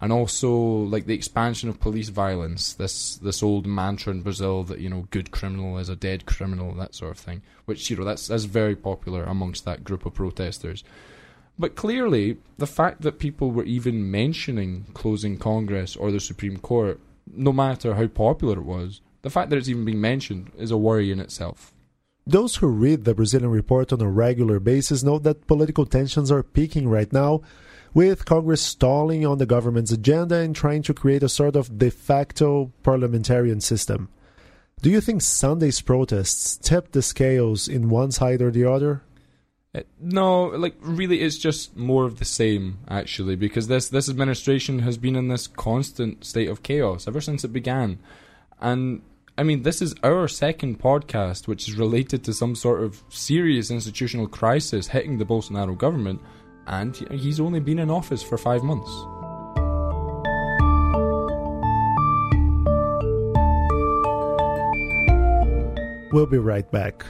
and 0.02 0.12
also 0.12 0.52
like 0.52 1.06
the 1.06 1.14
expansion 1.14 1.70
of 1.70 1.80
police 1.80 2.10
violence. 2.10 2.74
This 2.74 3.16
this 3.18 3.44
old 3.44 3.66
mantra 3.66 4.12
in 4.12 4.22
Brazil 4.22 4.64
that 4.64 4.80
you 4.80 4.90
know 4.90 5.08
good 5.12 5.32
criminal 5.32 5.78
is 5.78 5.90
a 5.90 5.96
dead 5.96 6.26
criminal, 6.26 6.74
that 6.76 6.96
sort 6.96 7.12
of 7.12 7.20
thing. 7.20 7.42
Which 7.66 7.90
you 7.90 7.98
know 7.98 8.04
that's 8.04 8.28
that's 8.28 8.46
very 8.46 8.76
popular 8.76 9.24
amongst 9.24 9.66
that 9.66 9.84
group 9.84 10.06
of 10.06 10.14
protesters. 10.14 10.84
But 11.58 11.76
clearly, 11.76 12.38
the 12.58 12.68
fact 12.68 13.02
that 13.02 13.20
people 13.20 13.52
were 13.52 13.64
even 13.64 14.10
mentioning 14.10 14.88
closing 14.94 15.38
Congress 15.38 15.96
or 15.96 16.12
the 16.12 16.20
Supreme 16.20 16.58
Court, 16.58 17.00
no 17.32 17.54
matter 17.54 17.94
how 17.94 18.08
popular 18.08 18.58
it 18.58 18.66
was, 18.66 19.02
the 19.22 19.30
fact 19.30 19.52
that 19.52 19.58
it's 19.58 19.70
even 19.70 19.86
being 19.86 20.02
mentioned 20.02 20.52
is 20.58 20.72
a 20.72 20.78
worry 20.78 21.12
in 21.12 21.20
itself. 21.20 21.72
Those 22.26 22.56
who 22.56 22.68
read 22.68 23.04
the 23.04 23.14
Brazilian 23.14 23.52
report 23.52 23.94
on 23.94 24.02
a 24.02 24.10
regular 24.10 24.60
basis 24.60 25.04
know 25.04 25.20
that 25.20 25.46
political 25.46 25.86
tensions 25.86 26.32
are 26.32 26.42
peaking 26.42 26.88
right 26.88 27.12
now 27.12 27.42
with 27.94 28.26
Congress 28.26 28.62
stalling 28.62 29.26
on 29.26 29.38
the 29.38 29.46
government's 29.46 29.92
agenda 29.92 30.36
and 30.36 30.56
trying 30.56 30.82
to 30.84 30.94
create 30.94 31.24
a 31.24 31.30
sort 31.30 31.56
of 31.56 31.78
de 31.78 31.92
facto 31.92 32.72
parliamentarian 32.82 33.62
system. 33.62 34.10
Do 34.82 34.90
you 34.90 35.00
think 35.00 35.22
Sunday's 35.22 35.82
protests 35.82 36.58
tipped 36.58 36.92
the 36.92 37.02
scales 37.02 37.68
in 37.68 37.90
one 37.90 38.12
side 38.12 38.42
or 38.42 38.52
the 38.52 38.66
other? 38.66 39.04
Uh, 39.76 39.82
no, 40.00 40.46
like 40.46 40.76
really, 40.82 41.22
it's 41.22 41.38
just 41.38 41.76
more 41.76 42.06
of 42.06 42.20
the 42.20 42.26
same 42.26 42.80
actually, 42.88 43.36
because 43.36 43.68
this 43.68 43.90
this 43.90 44.10
administration 44.10 44.80
has 44.80 44.98
been 44.98 45.16
in 45.16 45.30
this 45.30 45.48
constant 45.48 46.24
state 46.26 46.50
of 46.50 46.64
chaos 46.64 47.08
ever 47.08 47.22
since 47.22 47.44
it 47.44 47.54
began, 47.54 47.98
and 48.60 49.02
I 49.36 49.42
mean, 49.42 49.64
this 49.64 49.82
is 49.82 49.96
our 50.04 50.28
second 50.28 50.80
podcast, 50.80 51.48
which 51.48 51.68
is 51.68 51.76
related 51.76 52.24
to 52.26 52.34
some 52.34 52.56
sort 52.56 52.84
of 52.84 53.02
serious 53.10 53.72
institutional 53.72 54.28
crisis 54.28 54.88
hitting 54.88 55.18
the 55.18 55.26
Bolsonaro 55.26 55.76
government 55.76 56.22
and 56.68 56.96
he's 57.12 57.40
only 57.40 57.60
been 57.60 57.80
in 57.80 57.90
office 57.90 58.24
for 58.24 58.38
five 58.38 58.64
months. 58.64 58.92
We'll 66.14 66.28
be 66.28 66.38
right 66.38 66.70
back. 66.72 67.04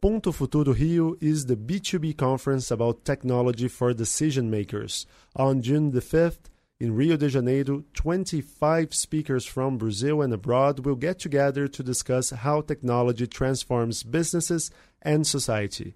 Ponto 0.00 0.32
Futuro 0.32 0.72
Rio 0.72 1.14
is 1.20 1.44
the 1.44 1.56
B2B 1.56 2.16
conference 2.16 2.70
about 2.70 3.04
technology 3.04 3.68
for 3.68 3.92
decision 3.92 4.50
makers. 4.50 5.06
On 5.36 5.60
June 5.60 5.90
the 5.90 6.00
5th, 6.00 6.48
in 6.80 6.94
Rio 6.96 7.18
de 7.18 7.28
Janeiro, 7.28 7.84
25 7.92 8.94
speakers 8.94 9.44
from 9.44 9.76
Brazil 9.76 10.22
and 10.22 10.32
abroad 10.32 10.86
will 10.86 10.96
get 10.96 11.18
together 11.18 11.68
to 11.68 11.82
discuss 11.82 12.30
how 12.30 12.62
technology 12.62 13.26
transforms 13.26 14.02
businesses 14.02 14.70
and 15.02 15.26
society. 15.26 15.94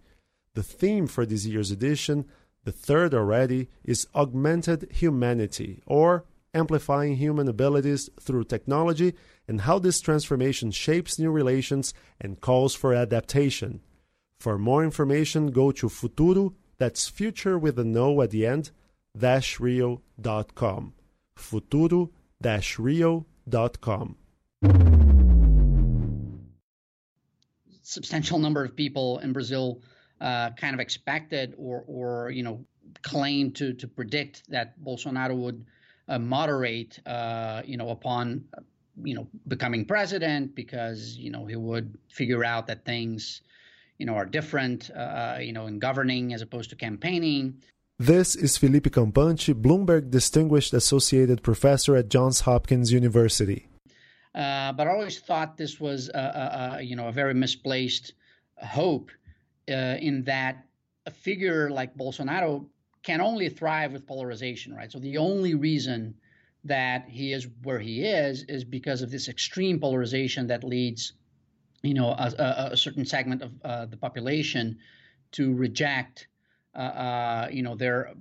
The 0.53 0.63
theme 0.63 1.07
for 1.07 1.25
this 1.25 1.47
year's 1.47 1.71
edition, 1.71 2.27
the 2.65 2.71
third 2.71 3.15
already, 3.15 3.71
is 3.83 4.07
Augmented 4.15 4.93
Humanity, 4.93 5.83
or 5.87 6.27
amplifying 6.53 7.17
human 7.17 7.49
abilities 7.49 8.11
through 8.21 8.45
technology 8.45 9.15
and 9.49 9.63
how 9.63 9.79
this 9.79 10.01
transformation 10.03 10.71
shapes 10.71 11.19
new 11.19 11.31
relations 11.31 11.95
and 12.21 12.43
calls 12.43 12.75
for 12.75 12.95
adaptation. 12.95 13.81
For 14.39 14.59
more 14.59 14.85
information, 14.85 15.51
go 15.51 15.73
to 15.73 15.89
Futuro, 15.89 16.55
that's 16.77 17.09
future 17.09 17.59
with 17.59 17.79
a 17.79 17.85
no 17.85 18.21
at 18.21 18.31
the 18.31 18.47
end, 18.47 18.71
rio.com. 19.15 20.95
Futuro 21.37 22.11
rio.com. 22.79 24.17
Substantial 27.83 28.39
number 28.39 28.65
of 28.65 28.75
people 28.75 29.19
in 29.19 29.33
Brazil 29.33 29.83
uh, 30.21 30.51
kind 30.51 30.75
of 30.75 30.81
expected 30.81 31.55
or, 31.59 31.85
or 31.87 32.31
you 32.31 32.43
know, 32.43 32.65
claimed 33.03 33.57
to, 33.57 33.73
to 33.75 33.89
predict 33.89 34.49
that 34.49 34.79
Bolsonaro 34.83 35.37
would 35.37 35.67
uh, 36.09 36.19
moderate, 36.19 36.99
uh, 37.07 37.63
you 37.65 37.77
know, 37.77 37.91
upon, 37.91 38.45
you 39.03 39.15
know, 39.15 39.27
becoming 39.49 39.85
president 39.85 40.55
because, 40.55 41.17
you 41.17 41.31
know, 41.31 41.47
he 41.47 41.57
would 41.57 41.99
figure 42.09 42.45
out 42.45 42.67
that 42.67 42.85
things, 42.85 43.43
you 43.99 44.07
know, 44.07 44.15
are 44.15 44.27
different, 44.27 44.91
uh, 44.91 45.39
you 45.41 45.53
know, 45.53 45.67
in 45.67 45.79
governing 45.79 46.33
as 46.33 46.43
opposed 46.43 46.71
to 46.71 46.77
campaigning. 46.77 47.63
This 47.99 48.35
is 48.35 48.59
Felipe 48.59 48.91
Campante, 48.91 49.55
Bloomberg 49.55 50.11
Distinguished 50.11 50.73
Associated 50.73 51.43
Professor 51.43 51.95
at 51.95 52.09
Johns 52.09 52.41
Hopkins 52.41 52.91
University. 52.91 53.69
Uh, 54.35 54.73
but 54.73 54.89
I 54.89 54.91
always 54.91 55.21
thought 55.21 55.57
this 55.57 55.79
was, 55.79 56.11
a, 56.13 56.19
a, 56.19 56.77
a 56.79 56.83
you 56.83 56.97
know, 56.97 57.07
a 57.07 57.13
very 57.13 57.35
misplaced 57.35 58.15
hope 58.57 59.13
uh, 59.71 59.97
in 60.01 60.25
that 60.25 60.67
a 61.07 61.13
figure 61.13 61.71
like 61.71 61.97
Bolsonaro 61.97 62.67
can 63.05 63.21
only 63.21 63.49
thrive 63.49 63.93
with 63.93 64.07
polarization, 64.07 64.75
right? 64.75 64.91
So 64.91 64.99
the 64.99 65.19
only 65.19 65.55
reason 65.55 66.17
that 66.65 67.07
he 67.09 67.33
is 67.33 67.47
where 67.63 67.79
he 67.79 68.03
is 68.05 68.43
is 68.49 68.65
because 68.65 69.03
of 69.03 69.11
this 69.13 69.29
extreme 69.29 69.79
polarization 69.79 70.49
that 70.49 70.65
leads 70.65 71.13
you 71.85 71.95
know, 71.95 72.09
a, 72.09 72.71
a 72.73 72.77
certain 72.77 73.05
segment 73.05 73.43
of 73.43 73.53
uh, 73.63 73.87
the 73.87 73.97
population 73.97 74.79
to 75.33 75.53
reject, 75.53 76.29
uh, 76.75 76.79
uh, 76.79 77.49
you 77.51 77.63
know, 77.63 77.75
their 77.75 78.13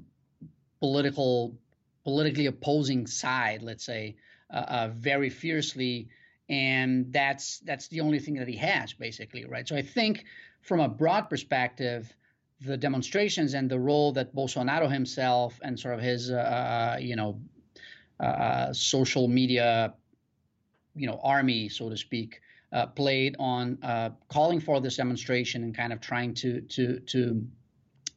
political, 0.80 1.56
politically 2.04 2.46
opposing 2.48 3.08
side, 3.08 3.62
let's 3.62 3.86
say, 3.86 4.16
uh, 4.52 4.66
uh, 4.68 4.90
very 4.94 5.30
fiercely, 5.30 6.10
and 6.50 7.12
that's 7.12 7.60
that's 7.60 7.88
the 7.88 8.02
only 8.02 8.20
thing 8.20 8.36
that 8.36 8.48
he 8.48 8.58
has, 8.58 8.94
basically, 8.94 9.46
right? 9.46 9.68
So 9.68 9.76
I 9.76 9.82
think, 9.82 10.26
from 10.62 10.80
a 10.80 10.88
broad 10.90 11.30
perspective, 11.30 12.14
the 12.62 12.78
demonstrations 12.78 13.54
and 13.54 13.70
the 13.70 13.80
role 13.80 14.12
that 14.14 14.36
Bolsonaro 14.36 14.92
himself 14.92 15.60
and 15.64 15.80
sort 15.80 15.96
of 15.96 16.02
his, 16.02 16.32
uh, 16.32 16.98
you 17.00 17.16
know, 17.16 17.40
social 18.72 19.28
media, 19.28 19.94
you 20.96 21.08
know, 21.08 21.20
army, 21.24 21.70
so 21.70 21.90
to 21.90 21.98
speak, 21.98 22.42
uh, 22.74 22.88
played 22.88 23.36
on 23.40 23.78
uh, 23.84 24.10
calling 24.30 24.60
for 24.60 24.82
this 24.82 24.98
demonstration 24.98 25.64
and 25.64 25.76
kind 25.76 25.94
of 25.94 26.02
trying 26.02 26.34
to 26.34 26.62
to 26.62 27.00
to 27.02 27.46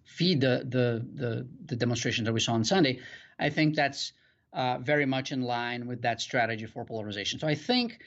feed 0.07 0.41
the 0.41 0.65
the 0.69 1.07
the, 1.15 1.47
the 1.67 1.77
demonstration 1.77 2.25
that 2.25 2.33
we 2.33 2.41
saw 2.41 2.55
on 2.55 2.65
Sunday, 2.65 3.01
I 3.39 3.51
think 3.51 3.75
that's 3.75 4.13
uh, 4.53 4.79
very 4.79 5.05
much 5.05 5.33
in 5.33 5.43
line 5.43 5.87
with 5.87 6.01
that 6.03 6.21
strategy 6.21 6.67
for 6.67 6.85
polarization. 6.85 7.39
So 7.39 7.47
I 7.47 7.55
think, 7.55 8.01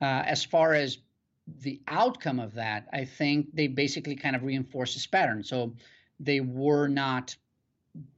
uh, 0.00 0.22
as 0.26 0.44
far 0.44 0.74
as 0.74 0.98
the 1.62 1.80
outcome 1.86 2.40
of 2.40 2.54
that, 2.54 2.88
I 2.92 3.04
think 3.04 3.54
they 3.54 3.68
basically 3.68 4.16
kind 4.16 4.34
of 4.34 4.42
reinforce 4.42 4.94
this 4.94 5.06
pattern. 5.06 5.44
So 5.44 5.74
they 6.18 6.40
were 6.40 6.88
not 6.88 7.36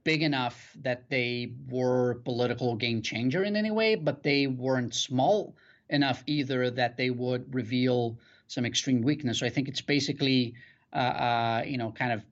big 0.03 0.23
enough 0.23 0.75
that 0.81 1.09
they 1.09 1.53
were 1.69 2.15
political 2.25 2.75
game 2.75 3.01
changer 3.01 3.43
in 3.43 3.55
any 3.55 3.71
way, 3.71 3.95
but 3.95 4.23
they 4.23 4.47
weren't 4.47 4.95
small 4.95 5.55
enough 5.89 6.23
either 6.25 6.71
that 6.71 6.97
they 6.97 7.09
would 7.09 7.53
reveal 7.53 8.17
some 8.47 8.65
extreme 8.65 9.01
weakness. 9.01 9.39
So 9.39 9.45
I 9.45 9.49
think 9.49 9.67
it's 9.67 9.81
basically, 9.81 10.55
uh, 10.91 10.95
uh, 10.95 11.63
you 11.65 11.77
know, 11.77 11.91
kind 11.91 12.11
of 12.11 12.23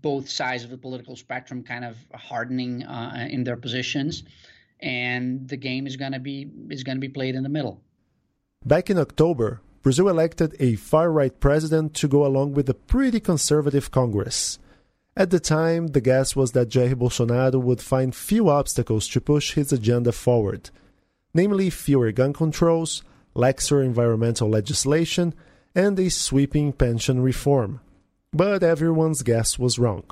both 0.00 0.28
sides 0.28 0.64
of 0.64 0.70
the 0.70 0.78
political 0.78 1.16
spectrum 1.16 1.62
kind 1.62 1.84
of 1.84 1.96
hardening 2.14 2.84
uh, 2.84 3.26
in 3.30 3.44
their 3.44 3.56
positions, 3.56 4.22
and 4.80 5.48
the 5.48 5.56
game 5.56 5.86
is 5.86 5.96
going 5.96 6.12
to 6.12 6.20
be 6.20 6.48
is 6.70 6.84
going 6.84 6.96
to 6.96 7.00
be 7.00 7.08
played 7.08 7.34
in 7.34 7.42
the 7.42 7.48
middle. 7.48 7.80
Back 8.64 8.90
in 8.90 8.98
October, 8.98 9.60
Brazil 9.82 10.08
elected 10.08 10.56
a 10.58 10.76
far 10.76 11.10
right 11.10 11.38
president 11.38 11.94
to 11.94 12.08
go 12.08 12.26
along 12.26 12.54
with 12.54 12.68
a 12.68 12.74
pretty 12.74 13.20
conservative 13.20 13.90
Congress. 13.90 14.58
At 15.16 15.30
the 15.30 15.40
time, 15.40 15.88
the 15.88 16.00
guess 16.00 16.36
was 16.36 16.52
that 16.52 16.68
Jair 16.68 16.94
Bolsonaro 16.94 17.60
would 17.60 17.80
find 17.80 18.14
few 18.14 18.48
obstacles 18.48 19.08
to 19.08 19.20
push 19.20 19.54
his 19.54 19.72
agenda 19.72 20.12
forward 20.12 20.70
namely 21.34 21.70
fewer 21.70 22.10
gun 22.12 22.32
controls, 22.32 23.02
laxer 23.34 23.84
environmental 23.84 24.48
legislation, 24.48 25.34
and 25.74 25.98
a 25.98 26.10
sweeping 26.10 26.72
pension 26.72 27.20
reform. 27.20 27.80
But 28.32 28.62
everyone's 28.62 29.22
guess 29.22 29.58
was 29.58 29.78
wrong. 29.78 30.04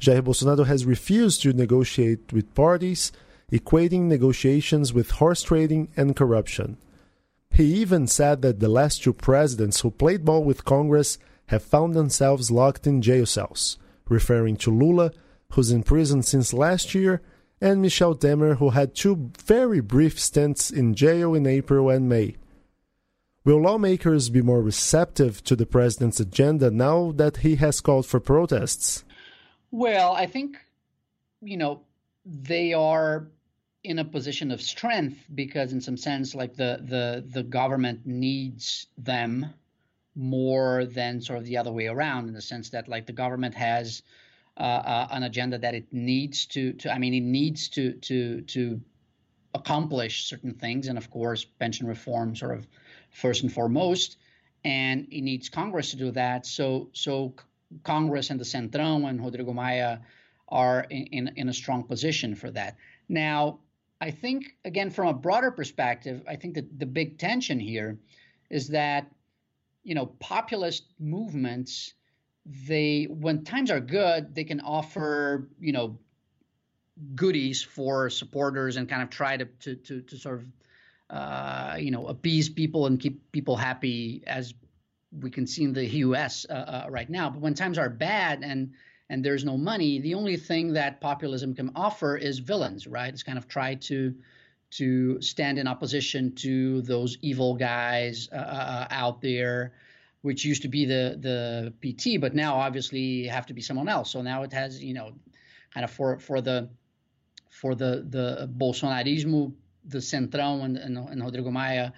Jair 0.00 0.22
Bolsonaro 0.22 0.66
has 0.66 0.84
refused 0.84 1.42
to 1.42 1.52
negotiate 1.52 2.32
with 2.32 2.54
parties, 2.54 3.12
equating 3.52 4.02
negotiations 4.02 4.92
with 4.92 5.12
horse 5.12 5.42
trading 5.42 5.88
and 5.96 6.14
corruption. 6.14 6.76
He 7.50 7.64
even 7.74 8.06
said 8.06 8.42
that 8.42 8.60
the 8.60 8.68
last 8.68 9.02
two 9.02 9.12
presidents 9.12 9.80
who 9.80 9.90
played 9.90 10.24
ball 10.24 10.44
with 10.44 10.64
Congress 10.64 11.18
have 11.46 11.62
found 11.62 11.94
themselves 11.94 12.50
locked 12.50 12.86
in 12.86 13.02
jail 13.02 13.26
cells, 13.26 13.78
referring 14.08 14.56
to 14.58 14.70
Lula, 14.70 15.12
who's 15.52 15.70
in 15.70 15.82
prison 15.82 16.22
since 16.22 16.52
last 16.52 16.94
year, 16.94 17.22
and 17.60 17.82
Michel 17.82 18.14
Temer, 18.14 18.58
who 18.58 18.70
had 18.70 18.94
two 18.94 19.30
very 19.44 19.80
brief 19.80 20.20
stints 20.20 20.70
in 20.70 20.94
jail 20.94 21.34
in 21.34 21.46
April 21.46 21.88
and 21.88 22.08
May. 22.08 22.36
Will 23.48 23.62
lawmakers 23.62 24.28
be 24.28 24.42
more 24.42 24.60
receptive 24.60 25.42
to 25.44 25.56
the 25.56 25.64
president's 25.64 26.20
agenda 26.20 26.70
now 26.70 27.12
that 27.12 27.38
he 27.38 27.56
has 27.56 27.80
called 27.80 28.04
for 28.04 28.20
protests? 28.20 29.06
Well, 29.70 30.12
I 30.12 30.26
think, 30.26 30.58
you 31.40 31.56
know, 31.56 31.80
they 32.26 32.74
are 32.74 33.28
in 33.82 34.00
a 34.00 34.04
position 34.04 34.50
of 34.50 34.60
strength 34.60 35.24
because, 35.34 35.72
in 35.72 35.80
some 35.80 35.96
sense, 35.96 36.34
like 36.34 36.56
the 36.56 36.80
the 36.82 37.24
the 37.26 37.42
government 37.42 38.00
needs 38.04 38.86
them 38.98 39.46
more 40.14 40.84
than 40.84 41.22
sort 41.22 41.38
of 41.38 41.46
the 41.46 41.56
other 41.56 41.72
way 41.72 41.86
around, 41.86 42.28
in 42.28 42.34
the 42.34 42.42
sense 42.42 42.68
that 42.68 42.86
like 42.86 43.06
the 43.06 43.14
government 43.14 43.54
has 43.54 44.02
uh, 44.58 44.60
uh, 44.60 45.08
an 45.10 45.22
agenda 45.22 45.56
that 45.56 45.74
it 45.74 45.86
needs 45.90 46.44
to, 46.48 46.74
to 46.74 46.92
I 46.92 46.98
mean, 46.98 47.14
it 47.14 47.22
needs 47.22 47.70
to 47.70 47.94
to 47.94 48.42
to 48.42 48.82
accomplish 49.54 50.26
certain 50.26 50.52
things, 50.52 50.86
and 50.86 50.98
of 50.98 51.10
course, 51.10 51.46
pension 51.46 51.86
reform, 51.86 52.36
sort 52.36 52.58
of 52.58 52.66
first 53.18 53.42
and 53.42 53.52
foremost, 53.52 54.16
and 54.64 55.08
it 55.10 55.22
needs 55.22 55.48
Congress 55.48 55.90
to 55.90 55.96
do 55.96 56.10
that. 56.12 56.46
So 56.46 56.90
so 56.92 57.34
Congress 57.82 58.30
and 58.30 58.40
the 58.40 58.44
Centrão 58.44 59.08
and 59.08 59.20
Rodrigo 59.20 59.52
Maia 59.52 59.98
are 60.48 60.86
in, 60.88 61.06
in, 61.06 61.32
in 61.36 61.48
a 61.48 61.52
strong 61.52 61.82
position 61.84 62.34
for 62.34 62.50
that. 62.50 62.76
Now, 63.08 63.60
I 64.00 64.10
think 64.10 64.56
again 64.64 64.90
from 64.90 65.08
a 65.08 65.14
broader 65.14 65.50
perspective, 65.50 66.22
I 66.28 66.36
think 66.36 66.54
that 66.54 66.78
the 66.78 66.86
big 66.86 67.18
tension 67.18 67.60
here 67.60 67.98
is 68.48 68.68
that 68.68 69.10
you 69.82 69.94
know 69.94 70.06
populist 70.06 70.84
movements 70.98 71.94
they 72.66 73.04
when 73.04 73.44
times 73.44 73.70
are 73.70 73.80
good, 73.80 74.34
they 74.34 74.44
can 74.44 74.60
offer 74.60 75.48
you 75.60 75.72
know 75.72 75.98
goodies 77.14 77.62
for 77.62 78.10
supporters 78.10 78.76
and 78.76 78.88
kind 78.88 79.02
of 79.02 79.10
try 79.10 79.36
to 79.36 79.44
to 79.44 79.74
to, 79.76 80.00
to 80.02 80.16
sort 80.16 80.36
of 80.36 80.46
uh, 81.10 81.76
you 81.78 81.90
know 81.90 82.06
appease 82.06 82.48
people 82.48 82.86
and 82.86 83.00
keep 83.00 83.32
people 83.32 83.56
happy 83.56 84.22
as 84.26 84.54
we 85.20 85.30
can 85.30 85.46
see 85.46 85.64
in 85.64 85.72
the 85.72 85.86
U.S. 85.86 86.46
Uh, 86.48 86.52
uh, 86.52 86.86
right 86.90 87.08
now. 87.08 87.30
But 87.30 87.40
when 87.40 87.54
times 87.54 87.78
are 87.78 87.88
bad 87.88 88.42
and 88.42 88.72
and 89.10 89.24
there's 89.24 89.44
no 89.44 89.56
money, 89.56 90.00
the 90.00 90.14
only 90.14 90.36
thing 90.36 90.74
that 90.74 91.00
populism 91.00 91.54
can 91.54 91.72
offer 91.74 92.16
is 92.16 92.40
villains, 92.40 92.86
right? 92.86 93.12
It's 93.12 93.22
kind 93.22 93.38
of 93.38 93.48
try 93.48 93.74
to 93.74 94.14
to 94.70 95.20
stand 95.22 95.58
in 95.58 95.66
opposition 95.66 96.34
to 96.34 96.82
those 96.82 97.16
evil 97.22 97.54
guys 97.54 98.28
uh, 98.32 98.36
uh 98.36 98.86
out 98.90 99.22
there 99.22 99.72
which 100.22 100.44
used 100.44 100.62
to 100.62 100.68
be 100.68 100.84
the 100.84 101.16
the 101.20 101.72
PT, 101.82 102.20
but 102.20 102.34
now 102.34 102.56
obviously 102.56 103.26
have 103.26 103.46
to 103.46 103.54
be 103.54 103.60
someone 103.60 103.88
else. 103.88 104.10
So 104.10 104.22
now 104.22 104.42
it 104.42 104.52
has, 104.52 104.82
you 104.82 104.94
know, 104.94 105.12
kind 105.72 105.84
of 105.84 105.90
for 105.90 106.18
for 106.18 106.40
the 106.40 106.68
for 107.50 107.74
the 107.74 108.06
the 108.08 108.50
Bolsonarismo, 108.58 109.52
the 109.88 109.98
Centrão 109.98 110.64
and, 110.64 110.76
and, 110.76 110.96
and 110.96 111.22
Rodrigo 111.22 111.50
Maia, 111.50 111.92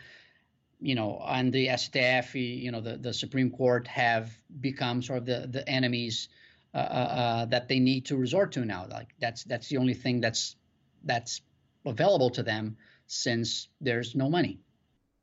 you 0.80 0.94
know, 0.94 1.22
and 1.26 1.52
the 1.52 1.66
STF, 1.68 2.34
you 2.34 2.70
know, 2.70 2.80
the, 2.80 2.96
the 2.96 3.12
Supreme 3.12 3.50
Court 3.50 3.86
have 3.88 4.30
become 4.60 5.02
sort 5.02 5.18
of 5.18 5.26
the 5.26 5.46
the 5.50 5.68
enemies 5.68 6.28
uh, 6.72 6.78
uh, 6.78 6.80
uh, 6.80 7.44
that 7.46 7.68
they 7.68 7.80
need 7.80 8.06
to 8.06 8.16
resort 8.16 8.52
to 8.52 8.64
now. 8.64 8.86
Like 8.88 9.08
that's 9.18 9.44
that's 9.44 9.68
the 9.68 9.76
only 9.76 9.94
thing 9.94 10.20
that's 10.20 10.56
that's 11.04 11.42
available 11.84 12.30
to 12.30 12.42
them 12.42 12.76
since 13.06 13.68
there's 13.80 14.14
no 14.14 14.30
money. 14.30 14.60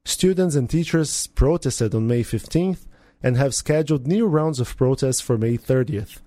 Students 0.05 0.55
and 0.55 0.69
teachers 0.69 1.27
protested 1.27 1.95
on 1.95 2.07
May 2.07 2.23
15th 2.23 2.85
and 3.23 3.37
have 3.37 3.55
scheduled 3.55 4.07
new 4.07 4.27
rounds 4.27 4.59
of 4.59 4.75
protests 4.77 5.21
for 5.21 5.37
May 5.37 5.57
30th. 5.57 6.19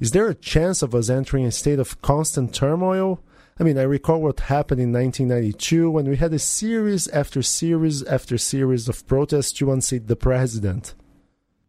Is 0.00 0.10
there 0.10 0.28
a 0.28 0.34
chance 0.34 0.82
of 0.82 0.94
us 0.94 1.08
entering 1.08 1.46
a 1.46 1.50
state 1.50 1.78
of 1.78 2.00
constant 2.02 2.54
turmoil? 2.54 3.20
I 3.58 3.64
mean, 3.64 3.78
I 3.78 3.84
recall 3.84 4.20
what 4.20 4.40
happened 4.40 4.82
in 4.82 4.92
1992 4.92 5.90
when 5.90 6.06
we 6.06 6.16
had 6.16 6.34
a 6.34 6.38
series 6.38 7.08
after 7.08 7.40
series 7.40 8.02
after 8.02 8.36
series 8.36 8.86
of 8.86 9.06
protests 9.06 9.52
to 9.52 9.72
unseat 9.72 10.08
the 10.08 10.16
president. 10.16 10.94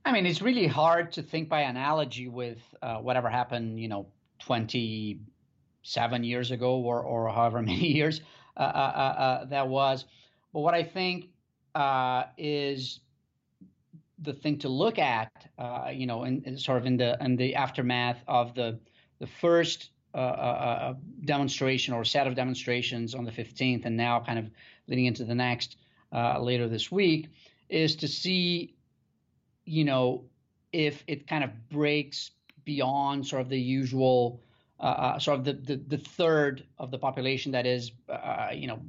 I 0.03 0.11
mean, 0.11 0.25
it's 0.25 0.41
really 0.41 0.67
hard 0.67 1.13
to 1.13 1.21
think 1.21 1.47
by 1.47 1.61
analogy 1.61 2.27
with 2.27 2.57
uh, 2.81 2.97
whatever 2.97 3.29
happened, 3.29 3.79
you 3.79 3.87
know, 3.87 4.07
27 4.39 6.23
years 6.25 6.51
ago 6.51 6.75
or, 6.75 6.99
or 7.01 7.29
however 7.29 7.61
many 7.73 7.93
years 7.93 8.19
uh, 8.57 8.63
uh, 8.63 8.63
uh, 8.63 9.21
uh 9.21 9.45
that 9.45 9.69
was. 9.69 10.03
But 10.51 10.59
what 10.59 10.73
I 10.73 10.83
think 10.83 11.29
uh, 11.73 12.23
is 12.37 12.99
the 14.19 14.33
thing 14.33 14.59
to 14.59 14.67
look 14.67 14.99
at, 14.99 15.31
you 15.93 16.05
know, 16.05 16.25
in, 16.25 16.43
in, 16.43 16.57
sort 16.57 16.79
of 16.79 16.85
in 16.85 16.97
the 16.97 17.17
in 17.21 17.37
the 17.37 17.55
aftermath 17.55 18.17
of 18.27 18.55
the 18.55 18.77
the 19.19 19.27
first 19.27 19.91
uh, 20.17 20.19
uh, 20.19 20.79
uh 20.81 20.93
demonstration 21.25 21.93
or 21.93 22.03
set 22.03 22.27
of 22.27 22.35
demonstrations 22.35 23.15
on 23.15 23.23
the 23.23 23.31
15th, 23.31 23.85
and 23.85 23.95
now 23.95 24.19
kind 24.19 24.39
of 24.39 24.49
leading 24.87 25.05
into 25.05 25.23
the 25.23 25.35
next 25.35 25.77
uh, 26.13 26.39
later 26.39 26.67
this 26.67 26.91
week, 26.91 27.29
is 27.69 27.97
to 27.97 28.07
see, 28.07 28.75
you 29.65 29.83
know, 29.83 30.23
if 30.71 31.03
it 31.07 31.27
kind 31.27 31.43
of 31.43 31.69
breaks 31.69 32.31
beyond 32.65 33.25
sort 33.27 33.41
of 33.41 33.49
the 33.49 33.59
usual. 33.59 34.41
Uh, 34.79 35.17
sort 35.17 35.39
of 35.39 35.43
the, 35.43 35.53
the, 35.53 35.75
the 35.87 35.97
third 35.97 36.63
of 36.77 36.91
the 36.91 36.99
population 36.99 37.53
that 37.53 37.65
is, 37.65 37.93
you 38.53 38.67
know, 38.67 38.79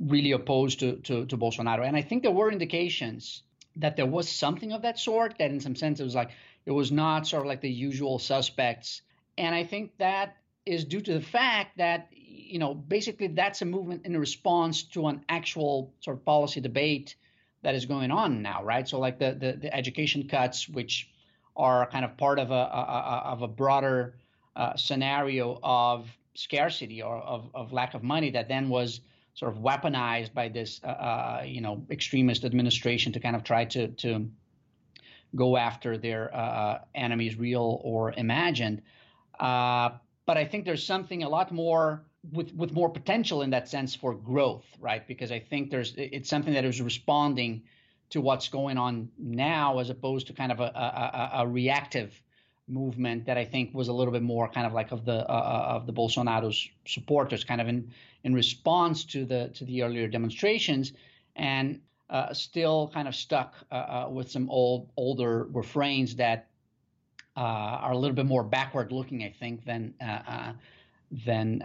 really 0.00 0.32
opposed 0.32 0.80
to, 0.80 0.96
to, 0.96 1.26
to 1.26 1.36
Bolsonaro. 1.36 1.86
And 1.86 1.96
I 1.96 2.00
think 2.02 2.22
there 2.22 2.32
were 2.32 2.50
indications 2.50 3.42
that 3.76 3.96
there 3.96 4.06
was 4.06 4.28
something 4.28 4.72
of 4.72 4.82
that 4.82 4.98
sort, 4.98 5.36
that 5.38 5.50
in 5.50 5.60
some 5.60 5.76
sense 5.76 6.00
it 6.00 6.04
was 6.04 6.14
like, 6.14 6.30
it 6.66 6.72
was 6.72 6.92
not 6.92 7.26
sort 7.26 7.42
of 7.42 7.46
like 7.46 7.60
the 7.60 7.70
usual 7.70 8.18
suspects. 8.18 9.02
And 9.36 9.54
I 9.54 9.64
think 9.64 9.96
that 9.98 10.36
is 10.68 10.84
due 10.84 11.00
to 11.00 11.14
the 11.14 11.20
fact 11.20 11.78
that, 11.78 12.08
you 12.12 12.58
know, 12.58 12.74
basically 12.74 13.28
that's 13.28 13.62
a 13.62 13.64
movement 13.64 14.06
in 14.06 14.16
response 14.16 14.82
to 14.82 15.06
an 15.08 15.24
actual 15.28 15.92
sort 16.00 16.16
of 16.18 16.24
policy 16.24 16.60
debate 16.60 17.16
that 17.62 17.74
is 17.74 17.86
going 17.86 18.10
on 18.10 18.42
now, 18.42 18.62
right? 18.62 18.86
So 18.88 18.98
like 18.98 19.18
the 19.18 19.36
the, 19.38 19.52
the 19.52 19.74
education 19.74 20.28
cuts, 20.28 20.68
which 20.68 21.10
are 21.56 21.86
kind 21.90 22.04
of 22.04 22.16
part 22.16 22.38
of 22.38 22.50
a, 22.50 22.54
a 22.54 23.22
of 23.32 23.42
a 23.42 23.48
broader 23.48 24.14
uh, 24.54 24.76
scenario 24.76 25.58
of 25.62 26.08
scarcity 26.34 27.02
or 27.02 27.16
of, 27.16 27.50
of 27.54 27.72
lack 27.72 27.94
of 27.94 28.02
money 28.02 28.30
that 28.30 28.48
then 28.48 28.68
was 28.68 29.00
sort 29.34 29.52
of 29.52 29.58
weaponized 29.58 30.32
by 30.32 30.48
this 30.48 30.80
uh, 30.84 30.86
uh, 30.86 31.42
you 31.44 31.60
know 31.60 31.84
extremist 31.90 32.44
administration 32.44 33.12
to 33.12 33.20
kind 33.20 33.34
of 33.34 33.42
try 33.42 33.64
to 33.64 33.88
to 33.88 34.30
go 35.34 35.56
after 35.56 35.98
their 35.98 36.34
uh, 36.34 36.38
uh 36.38 36.78
enemies, 36.94 37.36
real 37.36 37.80
or 37.82 38.12
imagined. 38.12 38.82
Uh, 39.38 39.90
but 40.28 40.36
I 40.36 40.44
think 40.44 40.66
there's 40.66 40.84
something 40.84 41.22
a 41.22 41.28
lot 41.28 41.50
more 41.50 42.04
with 42.32 42.54
with 42.54 42.70
more 42.74 42.90
potential 42.90 43.40
in 43.40 43.48
that 43.50 43.66
sense 43.66 43.94
for 43.94 44.12
growth, 44.14 44.66
right? 44.78 45.08
Because 45.08 45.32
I 45.32 45.40
think 45.40 45.70
there's 45.70 45.94
it's 45.96 46.28
something 46.28 46.52
that 46.52 46.66
is 46.66 46.82
responding 46.82 47.62
to 48.10 48.20
what's 48.20 48.48
going 48.48 48.76
on 48.76 49.08
now, 49.16 49.78
as 49.78 49.88
opposed 49.88 50.26
to 50.26 50.34
kind 50.34 50.52
of 50.52 50.60
a, 50.60 50.70
a, 50.86 51.30
a 51.42 51.46
reactive 51.46 52.22
movement 52.66 53.24
that 53.24 53.38
I 53.38 53.46
think 53.46 53.72
was 53.72 53.88
a 53.88 53.92
little 53.94 54.12
bit 54.12 54.22
more 54.22 54.46
kind 54.48 54.66
of 54.66 54.74
like 54.74 54.92
of 54.92 55.06
the 55.06 55.18
uh, 55.26 55.32
uh, 55.32 55.76
of 55.76 55.86
the 55.86 55.94
Bolsonaro's 55.94 56.68
supporters, 56.84 57.42
kind 57.42 57.62
of 57.62 57.66
in 57.66 57.90
in 58.22 58.34
response 58.34 59.04
to 59.06 59.24
the 59.24 59.50
to 59.54 59.64
the 59.64 59.82
earlier 59.82 60.08
demonstrations, 60.08 60.92
and 61.36 61.80
uh, 62.10 62.34
still 62.34 62.90
kind 62.92 63.08
of 63.08 63.14
stuck 63.14 63.54
uh, 63.72 63.74
uh 63.74 64.08
with 64.10 64.30
some 64.30 64.50
old 64.50 64.90
older 64.98 65.44
refrains 65.44 66.16
that 66.16 66.47
Uh, 67.38 67.78
are 67.82 67.92
a 67.92 67.96
little 67.96 68.16
bit 68.16 68.26
more 68.26 68.42
backward 68.42 68.90
looking, 68.90 69.22
I 69.22 69.30
think, 69.30 69.64
than 69.64 69.94
uh, 70.00 70.22
uh, 70.26 70.52
than 71.24 71.62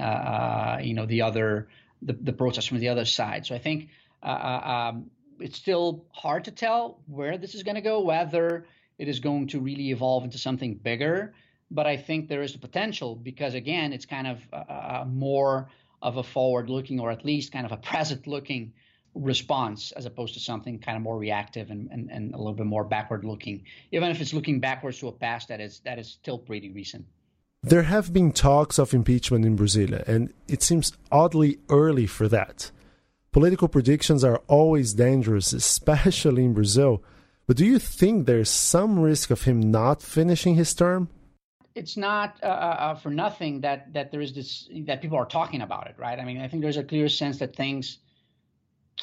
you 0.86 0.94
know 0.94 1.08
the 1.08 1.24
other 1.24 1.68
the, 2.04 2.14
the 2.14 2.32
protests 2.32 2.68
from 2.68 2.78
the 2.78 2.90
other 2.90 3.06
side. 3.06 3.48
So 3.48 3.56
I 3.56 3.58
think 3.58 3.90
um, 4.22 5.10
it's 5.40 5.58
still 5.58 6.06
hard 6.12 6.44
to 6.44 6.52
tell 6.52 7.00
where 7.08 7.40
this 7.40 7.56
is 7.56 7.64
going 7.64 7.74
to 7.74 7.82
go, 7.82 8.02
whether 8.02 8.68
it 9.00 9.08
is 9.08 9.20
going 9.20 9.48
to 9.48 9.60
really 9.60 9.90
evolve 9.90 10.24
into 10.24 10.38
something 10.38 10.76
bigger. 10.76 11.34
But 11.72 11.88
I 11.88 11.98
think 11.98 12.30
there 12.30 12.44
is 12.44 12.54
the 12.54 12.60
potential 12.60 13.16
because, 13.16 13.56
again, 13.56 13.94
it's 13.94 14.06
kind 14.06 14.28
of 14.28 14.48
uh, 14.54 14.58
uh 14.58 15.06
more 15.08 15.70
of 16.04 16.18
a 16.18 16.24
forward 16.24 16.70
looking 16.70 17.00
or 17.00 17.10
at 17.10 17.26
least 17.26 17.52
kind 17.52 17.66
of 17.66 17.72
a 17.72 17.78
present 17.78 18.28
looking 18.28 18.74
response 19.16 19.92
as 19.94 20.06
opposed 20.06 20.34
to 20.34 20.40
something 20.40 20.80
kind 20.80 20.96
of 20.96 21.04
more 21.04 21.18
reactive 21.18 21.70
and, 21.70 21.90
and, 21.92 22.10
and 22.10 22.34
a 22.34 22.38
little 22.38 22.54
bit 22.54 22.66
more 22.66 22.84
backward 22.84 23.24
looking, 23.24 23.64
even 23.92 24.10
if 24.10 24.20
it's 24.22 24.34
looking 24.34 24.60
backwards 24.60 25.00
to 25.00 25.08
a 25.08 25.12
past 25.12 25.48
that 25.48 25.62
is 25.62 25.82
that 25.86 26.00
is 26.00 26.08
still 26.08 26.38
pretty 26.38 26.70
recent. 26.72 27.06
There 27.62 27.84
have 27.84 28.12
been 28.12 28.32
talks 28.32 28.78
of 28.78 28.94
impeachment 28.94 29.46
in 29.46 29.56
brazil 29.56 29.94
and 30.08 30.34
it 30.48 30.64
seems 30.64 30.94
oddly 31.12 31.60
early 31.70 32.08
for 32.08 32.28
that. 32.28 32.72
Political 33.32 33.70
predictions 33.70 34.24
are 34.24 34.44
always 34.48 34.94
dangerous, 34.94 35.54
especially 35.54 36.46
in 36.46 36.54
Brazil, 36.54 37.04
but 37.48 37.58
do 37.58 37.66
you 37.66 37.80
think 37.80 38.28
there's 38.28 38.50
some 38.50 39.00
risk 39.00 39.32
of 39.32 39.44
him 39.44 39.60
not 39.60 40.04
finishing 40.04 40.54
his 40.54 40.74
term? 40.76 41.10
It's 41.74 41.98
not 41.98 42.38
uh, 42.44 42.46
uh, 42.46 42.50
uh, 42.50 42.96
for 42.96 43.10
nothing 43.10 43.62
that 43.62 43.92
that 43.94 44.12
there 44.12 44.22
is 44.22 44.34
this 44.34 44.70
that 44.86 45.02
people 45.02 45.18
are 45.18 45.26
talking 45.26 45.62
about 45.62 45.88
it, 45.88 45.96
right? 45.98 46.20
I 46.20 46.26
mean, 46.26 46.40
I 46.40 46.48
think 46.48 46.62
there's 46.62 46.78
a 46.78 46.84
clear 46.84 47.10
sense 47.10 47.40
that 47.40 47.56
things 47.56 47.98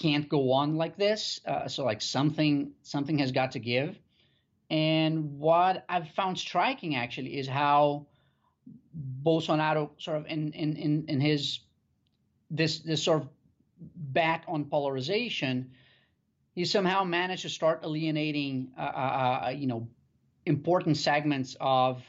can't 0.00 0.28
go 0.28 0.52
on 0.52 0.76
like 0.76 0.96
this. 0.96 1.40
Uh, 1.46 1.68
so 1.68 1.84
like 1.84 2.02
something 2.02 2.72
something 2.82 3.18
has 3.18 3.32
got 3.32 3.52
to 3.52 3.58
give. 3.58 3.98
And 4.70 5.38
what 5.38 5.84
I've 5.88 6.08
found 6.10 6.38
striking 6.38 6.96
actually 6.96 7.38
is 7.38 7.48
how 7.48 8.06
Bolsonaro 9.22 9.90
sort 9.98 10.16
of 10.18 10.26
in 10.26 10.52
in 10.52 10.76
in, 10.76 11.04
in 11.08 11.20
his 11.20 11.60
this 12.50 12.80
this 12.80 13.02
sort 13.02 13.22
of 13.22 13.28
bet 13.96 14.44
on 14.48 14.64
polarization 14.64 15.70
he 16.54 16.64
somehow 16.64 17.04
managed 17.04 17.42
to 17.42 17.48
start 17.48 17.80
alienating, 17.84 18.72
uh, 18.76 18.82
uh, 18.82 19.40
uh, 19.46 19.48
you 19.50 19.66
know, 19.66 19.88
important 20.46 20.96
segments 20.96 21.56
of 21.60 22.02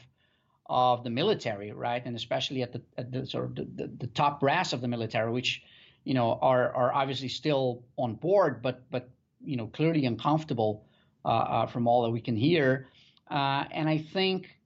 of 0.66 1.04
the 1.04 1.10
military, 1.10 1.72
right, 1.72 2.02
and 2.04 2.16
especially 2.16 2.62
at 2.62 2.72
the, 2.72 2.80
at 2.96 3.10
the 3.12 3.26
sort 3.26 3.44
of 3.44 3.54
the, 3.56 3.64
the, 3.74 3.90
the, 3.98 4.06
top 4.06 4.40
brass 4.40 4.72
of 4.72 4.80
the 4.80 4.88
military, 4.88 5.30
which 5.30 5.62
you 6.04 6.14
know 6.14 6.38
are 6.42 6.72
are 6.72 6.92
obviously 6.92 7.28
still 7.28 7.82
on 7.96 8.14
board, 8.14 8.62
but 8.62 8.90
but 8.90 9.10
you 9.44 9.56
know 9.56 9.66
clearly 9.68 10.06
uncomfortable 10.06 10.84
uh, 11.24 11.28
uh 11.28 11.66
from 11.66 11.86
all 11.86 12.02
that 12.02 12.10
we 12.10 12.20
can 12.20 12.36
hear, 12.36 12.88
uh, 13.30 13.64
and 13.70 13.88
I 13.88 13.98
think 13.98 14.58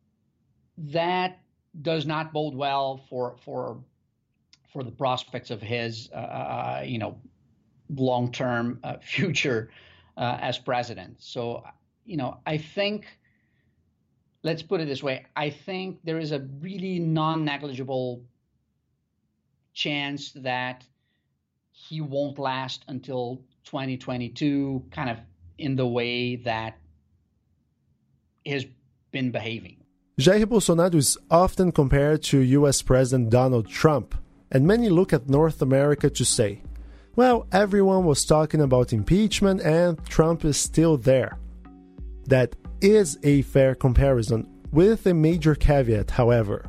that 0.79 1.39
does 1.83 2.07
not 2.07 2.33
bode 2.33 2.55
well 2.55 2.99
for 3.09 3.37
for 3.45 3.79
for 4.73 4.83
the 4.83 4.91
prospects 4.91 5.51
of 5.51 5.61
his 5.61 6.11
you 6.85 6.99
know 6.99 7.19
long 7.91 8.33
term 8.33 8.79
uh, 8.83 8.97
future 9.03 9.71
uh, 10.17 10.39
as 10.41 10.59
president. 10.59 11.17
So, 11.19 11.65
you 12.05 12.17
know, 12.17 12.39
I 12.47 12.59
think, 12.59 13.07
let's 14.43 14.63
put 14.63 14.81
it 14.81 14.87
this 14.87 15.03
way 15.03 15.27
I 15.35 15.51
think 15.51 15.99
there 16.05 16.19
is 16.19 16.33
a 16.33 16.41
really 16.61 16.99
non 16.99 17.45
negligible 17.45 18.23
chance 19.73 20.33
that 20.33 20.85
he 21.77 22.01
won't 22.01 22.39
last 22.39 22.85
until 22.89 23.43
2022, 23.65 24.83
kind 24.91 25.11
of 25.11 25.19
in 25.59 25.77
the 25.77 25.87
way 25.87 26.37
that 26.37 26.79
has 28.47 28.65
been 29.13 29.31
behaving. 29.31 29.77
Jair 30.19 30.47
Bolsonaro 30.47 30.95
is 30.95 31.19
often 31.31 31.71
compared 31.73 32.23
to 32.25 32.39
US 32.39 32.81
President 32.81 33.29
Donald 33.29 33.69
Trump, 33.69 34.15
and 34.51 34.67
many 34.67 34.89
look 34.89 35.13
at 35.13 35.29
North 35.29 35.61
America 35.61 36.09
to 36.09 36.25
say, 36.25 36.63
well, 37.15 37.47
everyone 37.53 38.05
was 38.05 38.25
talking 38.25 38.63
about 38.63 38.95
impeachment 38.95 39.61
and 39.61 40.03
Trump 40.07 40.45
is 40.47 40.57
still 40.57 40.97
there. 40.97 41.39
That 42.27 42.57
is 42.81 43.19
a 43.23 43.43
fair 43.43 43.75
comparison, 43.75 44.49
with 44.73 45.07
a 45.07 45.13
major 45.15 45.55
caveat, 45.55 46.11
however. 46.11 46.65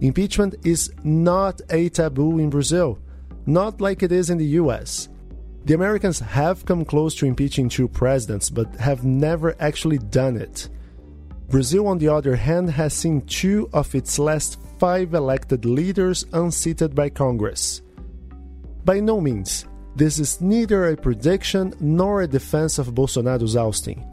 Impeachment 0.00 0.56
is 0.64 0.92
not 1.04 1.60
a 1.70 1.88
taboo 1.90 2.40
in 2.40 2.50
Brazil, 2.50 2.98
not 3.46 3.80
like 3.80 4.02
it 4.02 4.12
is 4.12 4.30
in 4.30 4.38
the 4.38 4.54
US. 4.60 5.08
The 5.64 5.74
Americans 5.74 6.18
have 6.18 6.64
come 6.64 6.84
close 6.84 7.14
to 7.16 7.26
impeaching 7.26 7.68
two 7.68 7.88
presidents, 7.88 8.50
but 8.50 8.74
have 8.76 9.04
never 9.04 9.54
actually 9.60 9.98
done 9.98 10.36
it. 10.36 10.68
Brazil, 11.48 11.86
on 11.86 11.98
the 11.98 12.08
other 12.08 12.34
hand, 12.34 12.70
has 12.70 12.94
seen 12.94 13.20
two 13.22 13.68
of 13.72 13.94
its 13.94 14.18
last 14.18 14.58
five 14.78 15.14
elected 15.14 15.64
leaders 15.64 16.24
unseated 16.32 16.94
by 16.94 17.08
Congress. 17.08 17.82
By 18.84 18.98
no 18.98 19.20
means 19.20 19.66
this 19.94 20.18
is 20.18 20.40
neither 20.40 20.88
a 20.88 20.96
prediction 20.96 21.74
nor 21.78 22.22
a 22.22 22.26
defense 22.26 22.78
of 22.78 22.94
Bolsonaro's 22.94 23.56
ousting. 23.56 24.04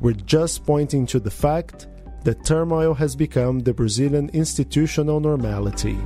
We're 0.00 0.12
just 0.12 0.64
pointing 0.64 1.06
to 1.06 1.18
the 1.18 1.30
fact 1.30 1.88
that 2.22 2.44
turmoil 2.44 2.94
has 2.94 3.16
become 3.16 3.58
the 3.60 3.74
Brazilian 3.74 4.30
institutional 4.32 5.20
normality. 5.20 5.98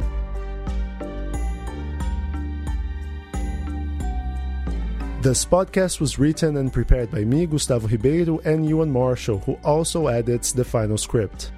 This 5.20 5.44
podcast 5.44 5.98
was 5.98 6.16
written 6.16 6.58
and 6.58 6.72
prepared 6.72 7.10
by 7.10 7.24
me, 7.24 7.44
Gustavo 7.44 7.88
Ribeiro, 7.88 8.38
and 8.44 8.64
Euan 8.64 8.88
Marshall, 8.88 9.40
who 9.40 9.58
also 9.64 10.06
edits 10.06 10.52
the 10.52 10.64
final 10.64 10.96
script. 10.96 11.50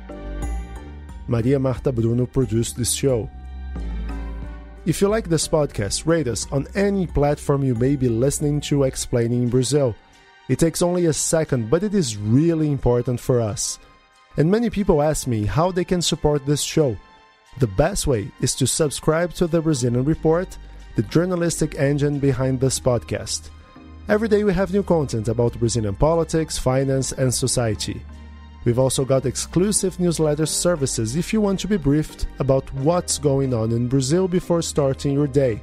Maria 1.29 1.59
Marta 1.59 1.93
Bruno 1.93 2.25
produced 2.25 2.79
this 2.79 2.93
show. 2.93 3.29
If 4.87 5.03
you 5.03 5.09
like 5.09 5.29
this 5.29 5.47
podcast, 5.47 6.07
rate 6.07 6.27
us 6.27 6.51
on 6.51 6.69
any 6.75 7.07
platform 7.07 7.63
you 7.63 7.75
may 7.75 7.97
be 7.97 8.09
listening 8.09 8.63
to 8.63 8.85
Explaining 8.85 9.51
Brazil. 9.51 9.95
It 10.49 10.59
takes 10.59 10.81
only 10.81 11.05
a 11.05 11.13
second, 11.13 11.69
but 11.69 11.83
it 11.83 11.95
is 11.95 12.17
really 12.17 12.73
important 12.73 13.21
for 13.21 13.43
us. 13.43 13.79
And 14.39 14.51
many 14.51 14.71
people 14.71 15.03
ask 15.03 15.27
me 15.27 15.45
how 15.45 15.71
they 15.71 15.85
can 15.85 16.01
support 16.01 16.47
this 16.47 16.63
show. 16.63 16.97
The 17.59 17.67
best 17.67 18.07
way 18.07 18.31
is 18.41 18.55
to 18.55 18.67
subscribe 18.67 19.35
to 19.35 19.47
the 19.47 19.61
Brazilian 19.61 20.07
Report, 20.07 20.57
the 21.01 21.09
journalistic 21.09 21.77
engine 21.77 22.19
behind 22.19 22.61
this 22.61 22.79
podcast. 22.79 23.49
Every 24.11 24.29
day 24.29 24.45
we 24.45 24.53
have 24.53 24.71
new 24.71 24.83
content 24.83 25.29
about 25.29 25.59
Brazilian 25.59 25.95
politics, 25.95 26.59
finance, 26.59 27.13
and 27.13 27.33
society. 27.33 28.03
We've 28.67 28.79
also 28.79 29.07
got 29.07 29.25
exclusive 29.25 29.99
newsletter 29.99 30.45
services 30.45 31.17
if 31.17 31.33
you 31.33 31.41
want 31.41 31.59
to 31.61 31.69
be 31.69 31.79
briefed 31.79 32.27
about 32.39 32.71
what's 32.75 33.17
going 33.17 33.55
on 33.55 33.73
in 33.73 33.89
Brazil 33.89 34.29
before 34.29 34.61
starting 34.61 35.15
your 35.15 35.27
day. 35.27 35.63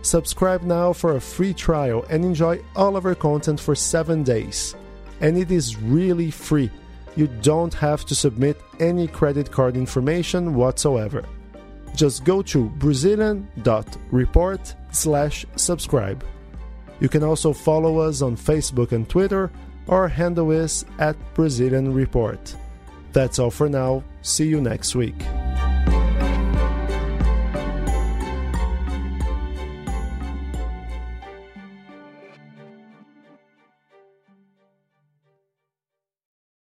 Subscribe 0.00 0.62
now 0.62 0.94
for 0.94 1.16
a 1.16 1.20
free 1.20 1.52
trial 1.52 2.06
and 2.08 2.24
enjoy 2.24 2.58
all 2.74 2.96
of 2.96 3.04
our 3.04 3.14
content 3.14 3.60
for 3.60 3.74
7 3.74 4.22
days. 4.22 4.74
And 5.20 5.36
it 5.36 5.50
is 5.50 5.76
really 5.76 6.30
free. 6.30 6.70
You 7.16 7.26
don't 7.42 7.74
have 7.74 8.06
to 8.06 8.14
submit 8.14 8.62
any 8.80 9.08
credit 9.08 9.50
card 9.50 9.76
information 9.76 10.54
whatsoever. 10.54 11.22
Just 11.94 12.24
go 12.24 12.42
to 12.42 12.68
brazilian.report 12.70 14.74
slash 14.90 15.46
subscribe. 15.56 16.24
You 17.00 17.08
can 17.08 17.22
also 17.22 17.52
follow 17.52 17.98
us 17.98 18.22
on 18.22 18.36
Facebook 18.36 18.92
and 18.92 19.08
Twitter 19.08 19.50
our 19.88 20.08
handle 20.08 20.50
is 20.50 20.84
at 20.98 21.16
Brazilian 21.34 21.92
Report. 21.92 22.56
That's 23.12 23.38
all 23.38 23.50
for 23.50 23.68
now. 23.68 24.02
See 24.22 24.46
you 24.46 24.60
next 24.60 24.94
week. 24.94 25.14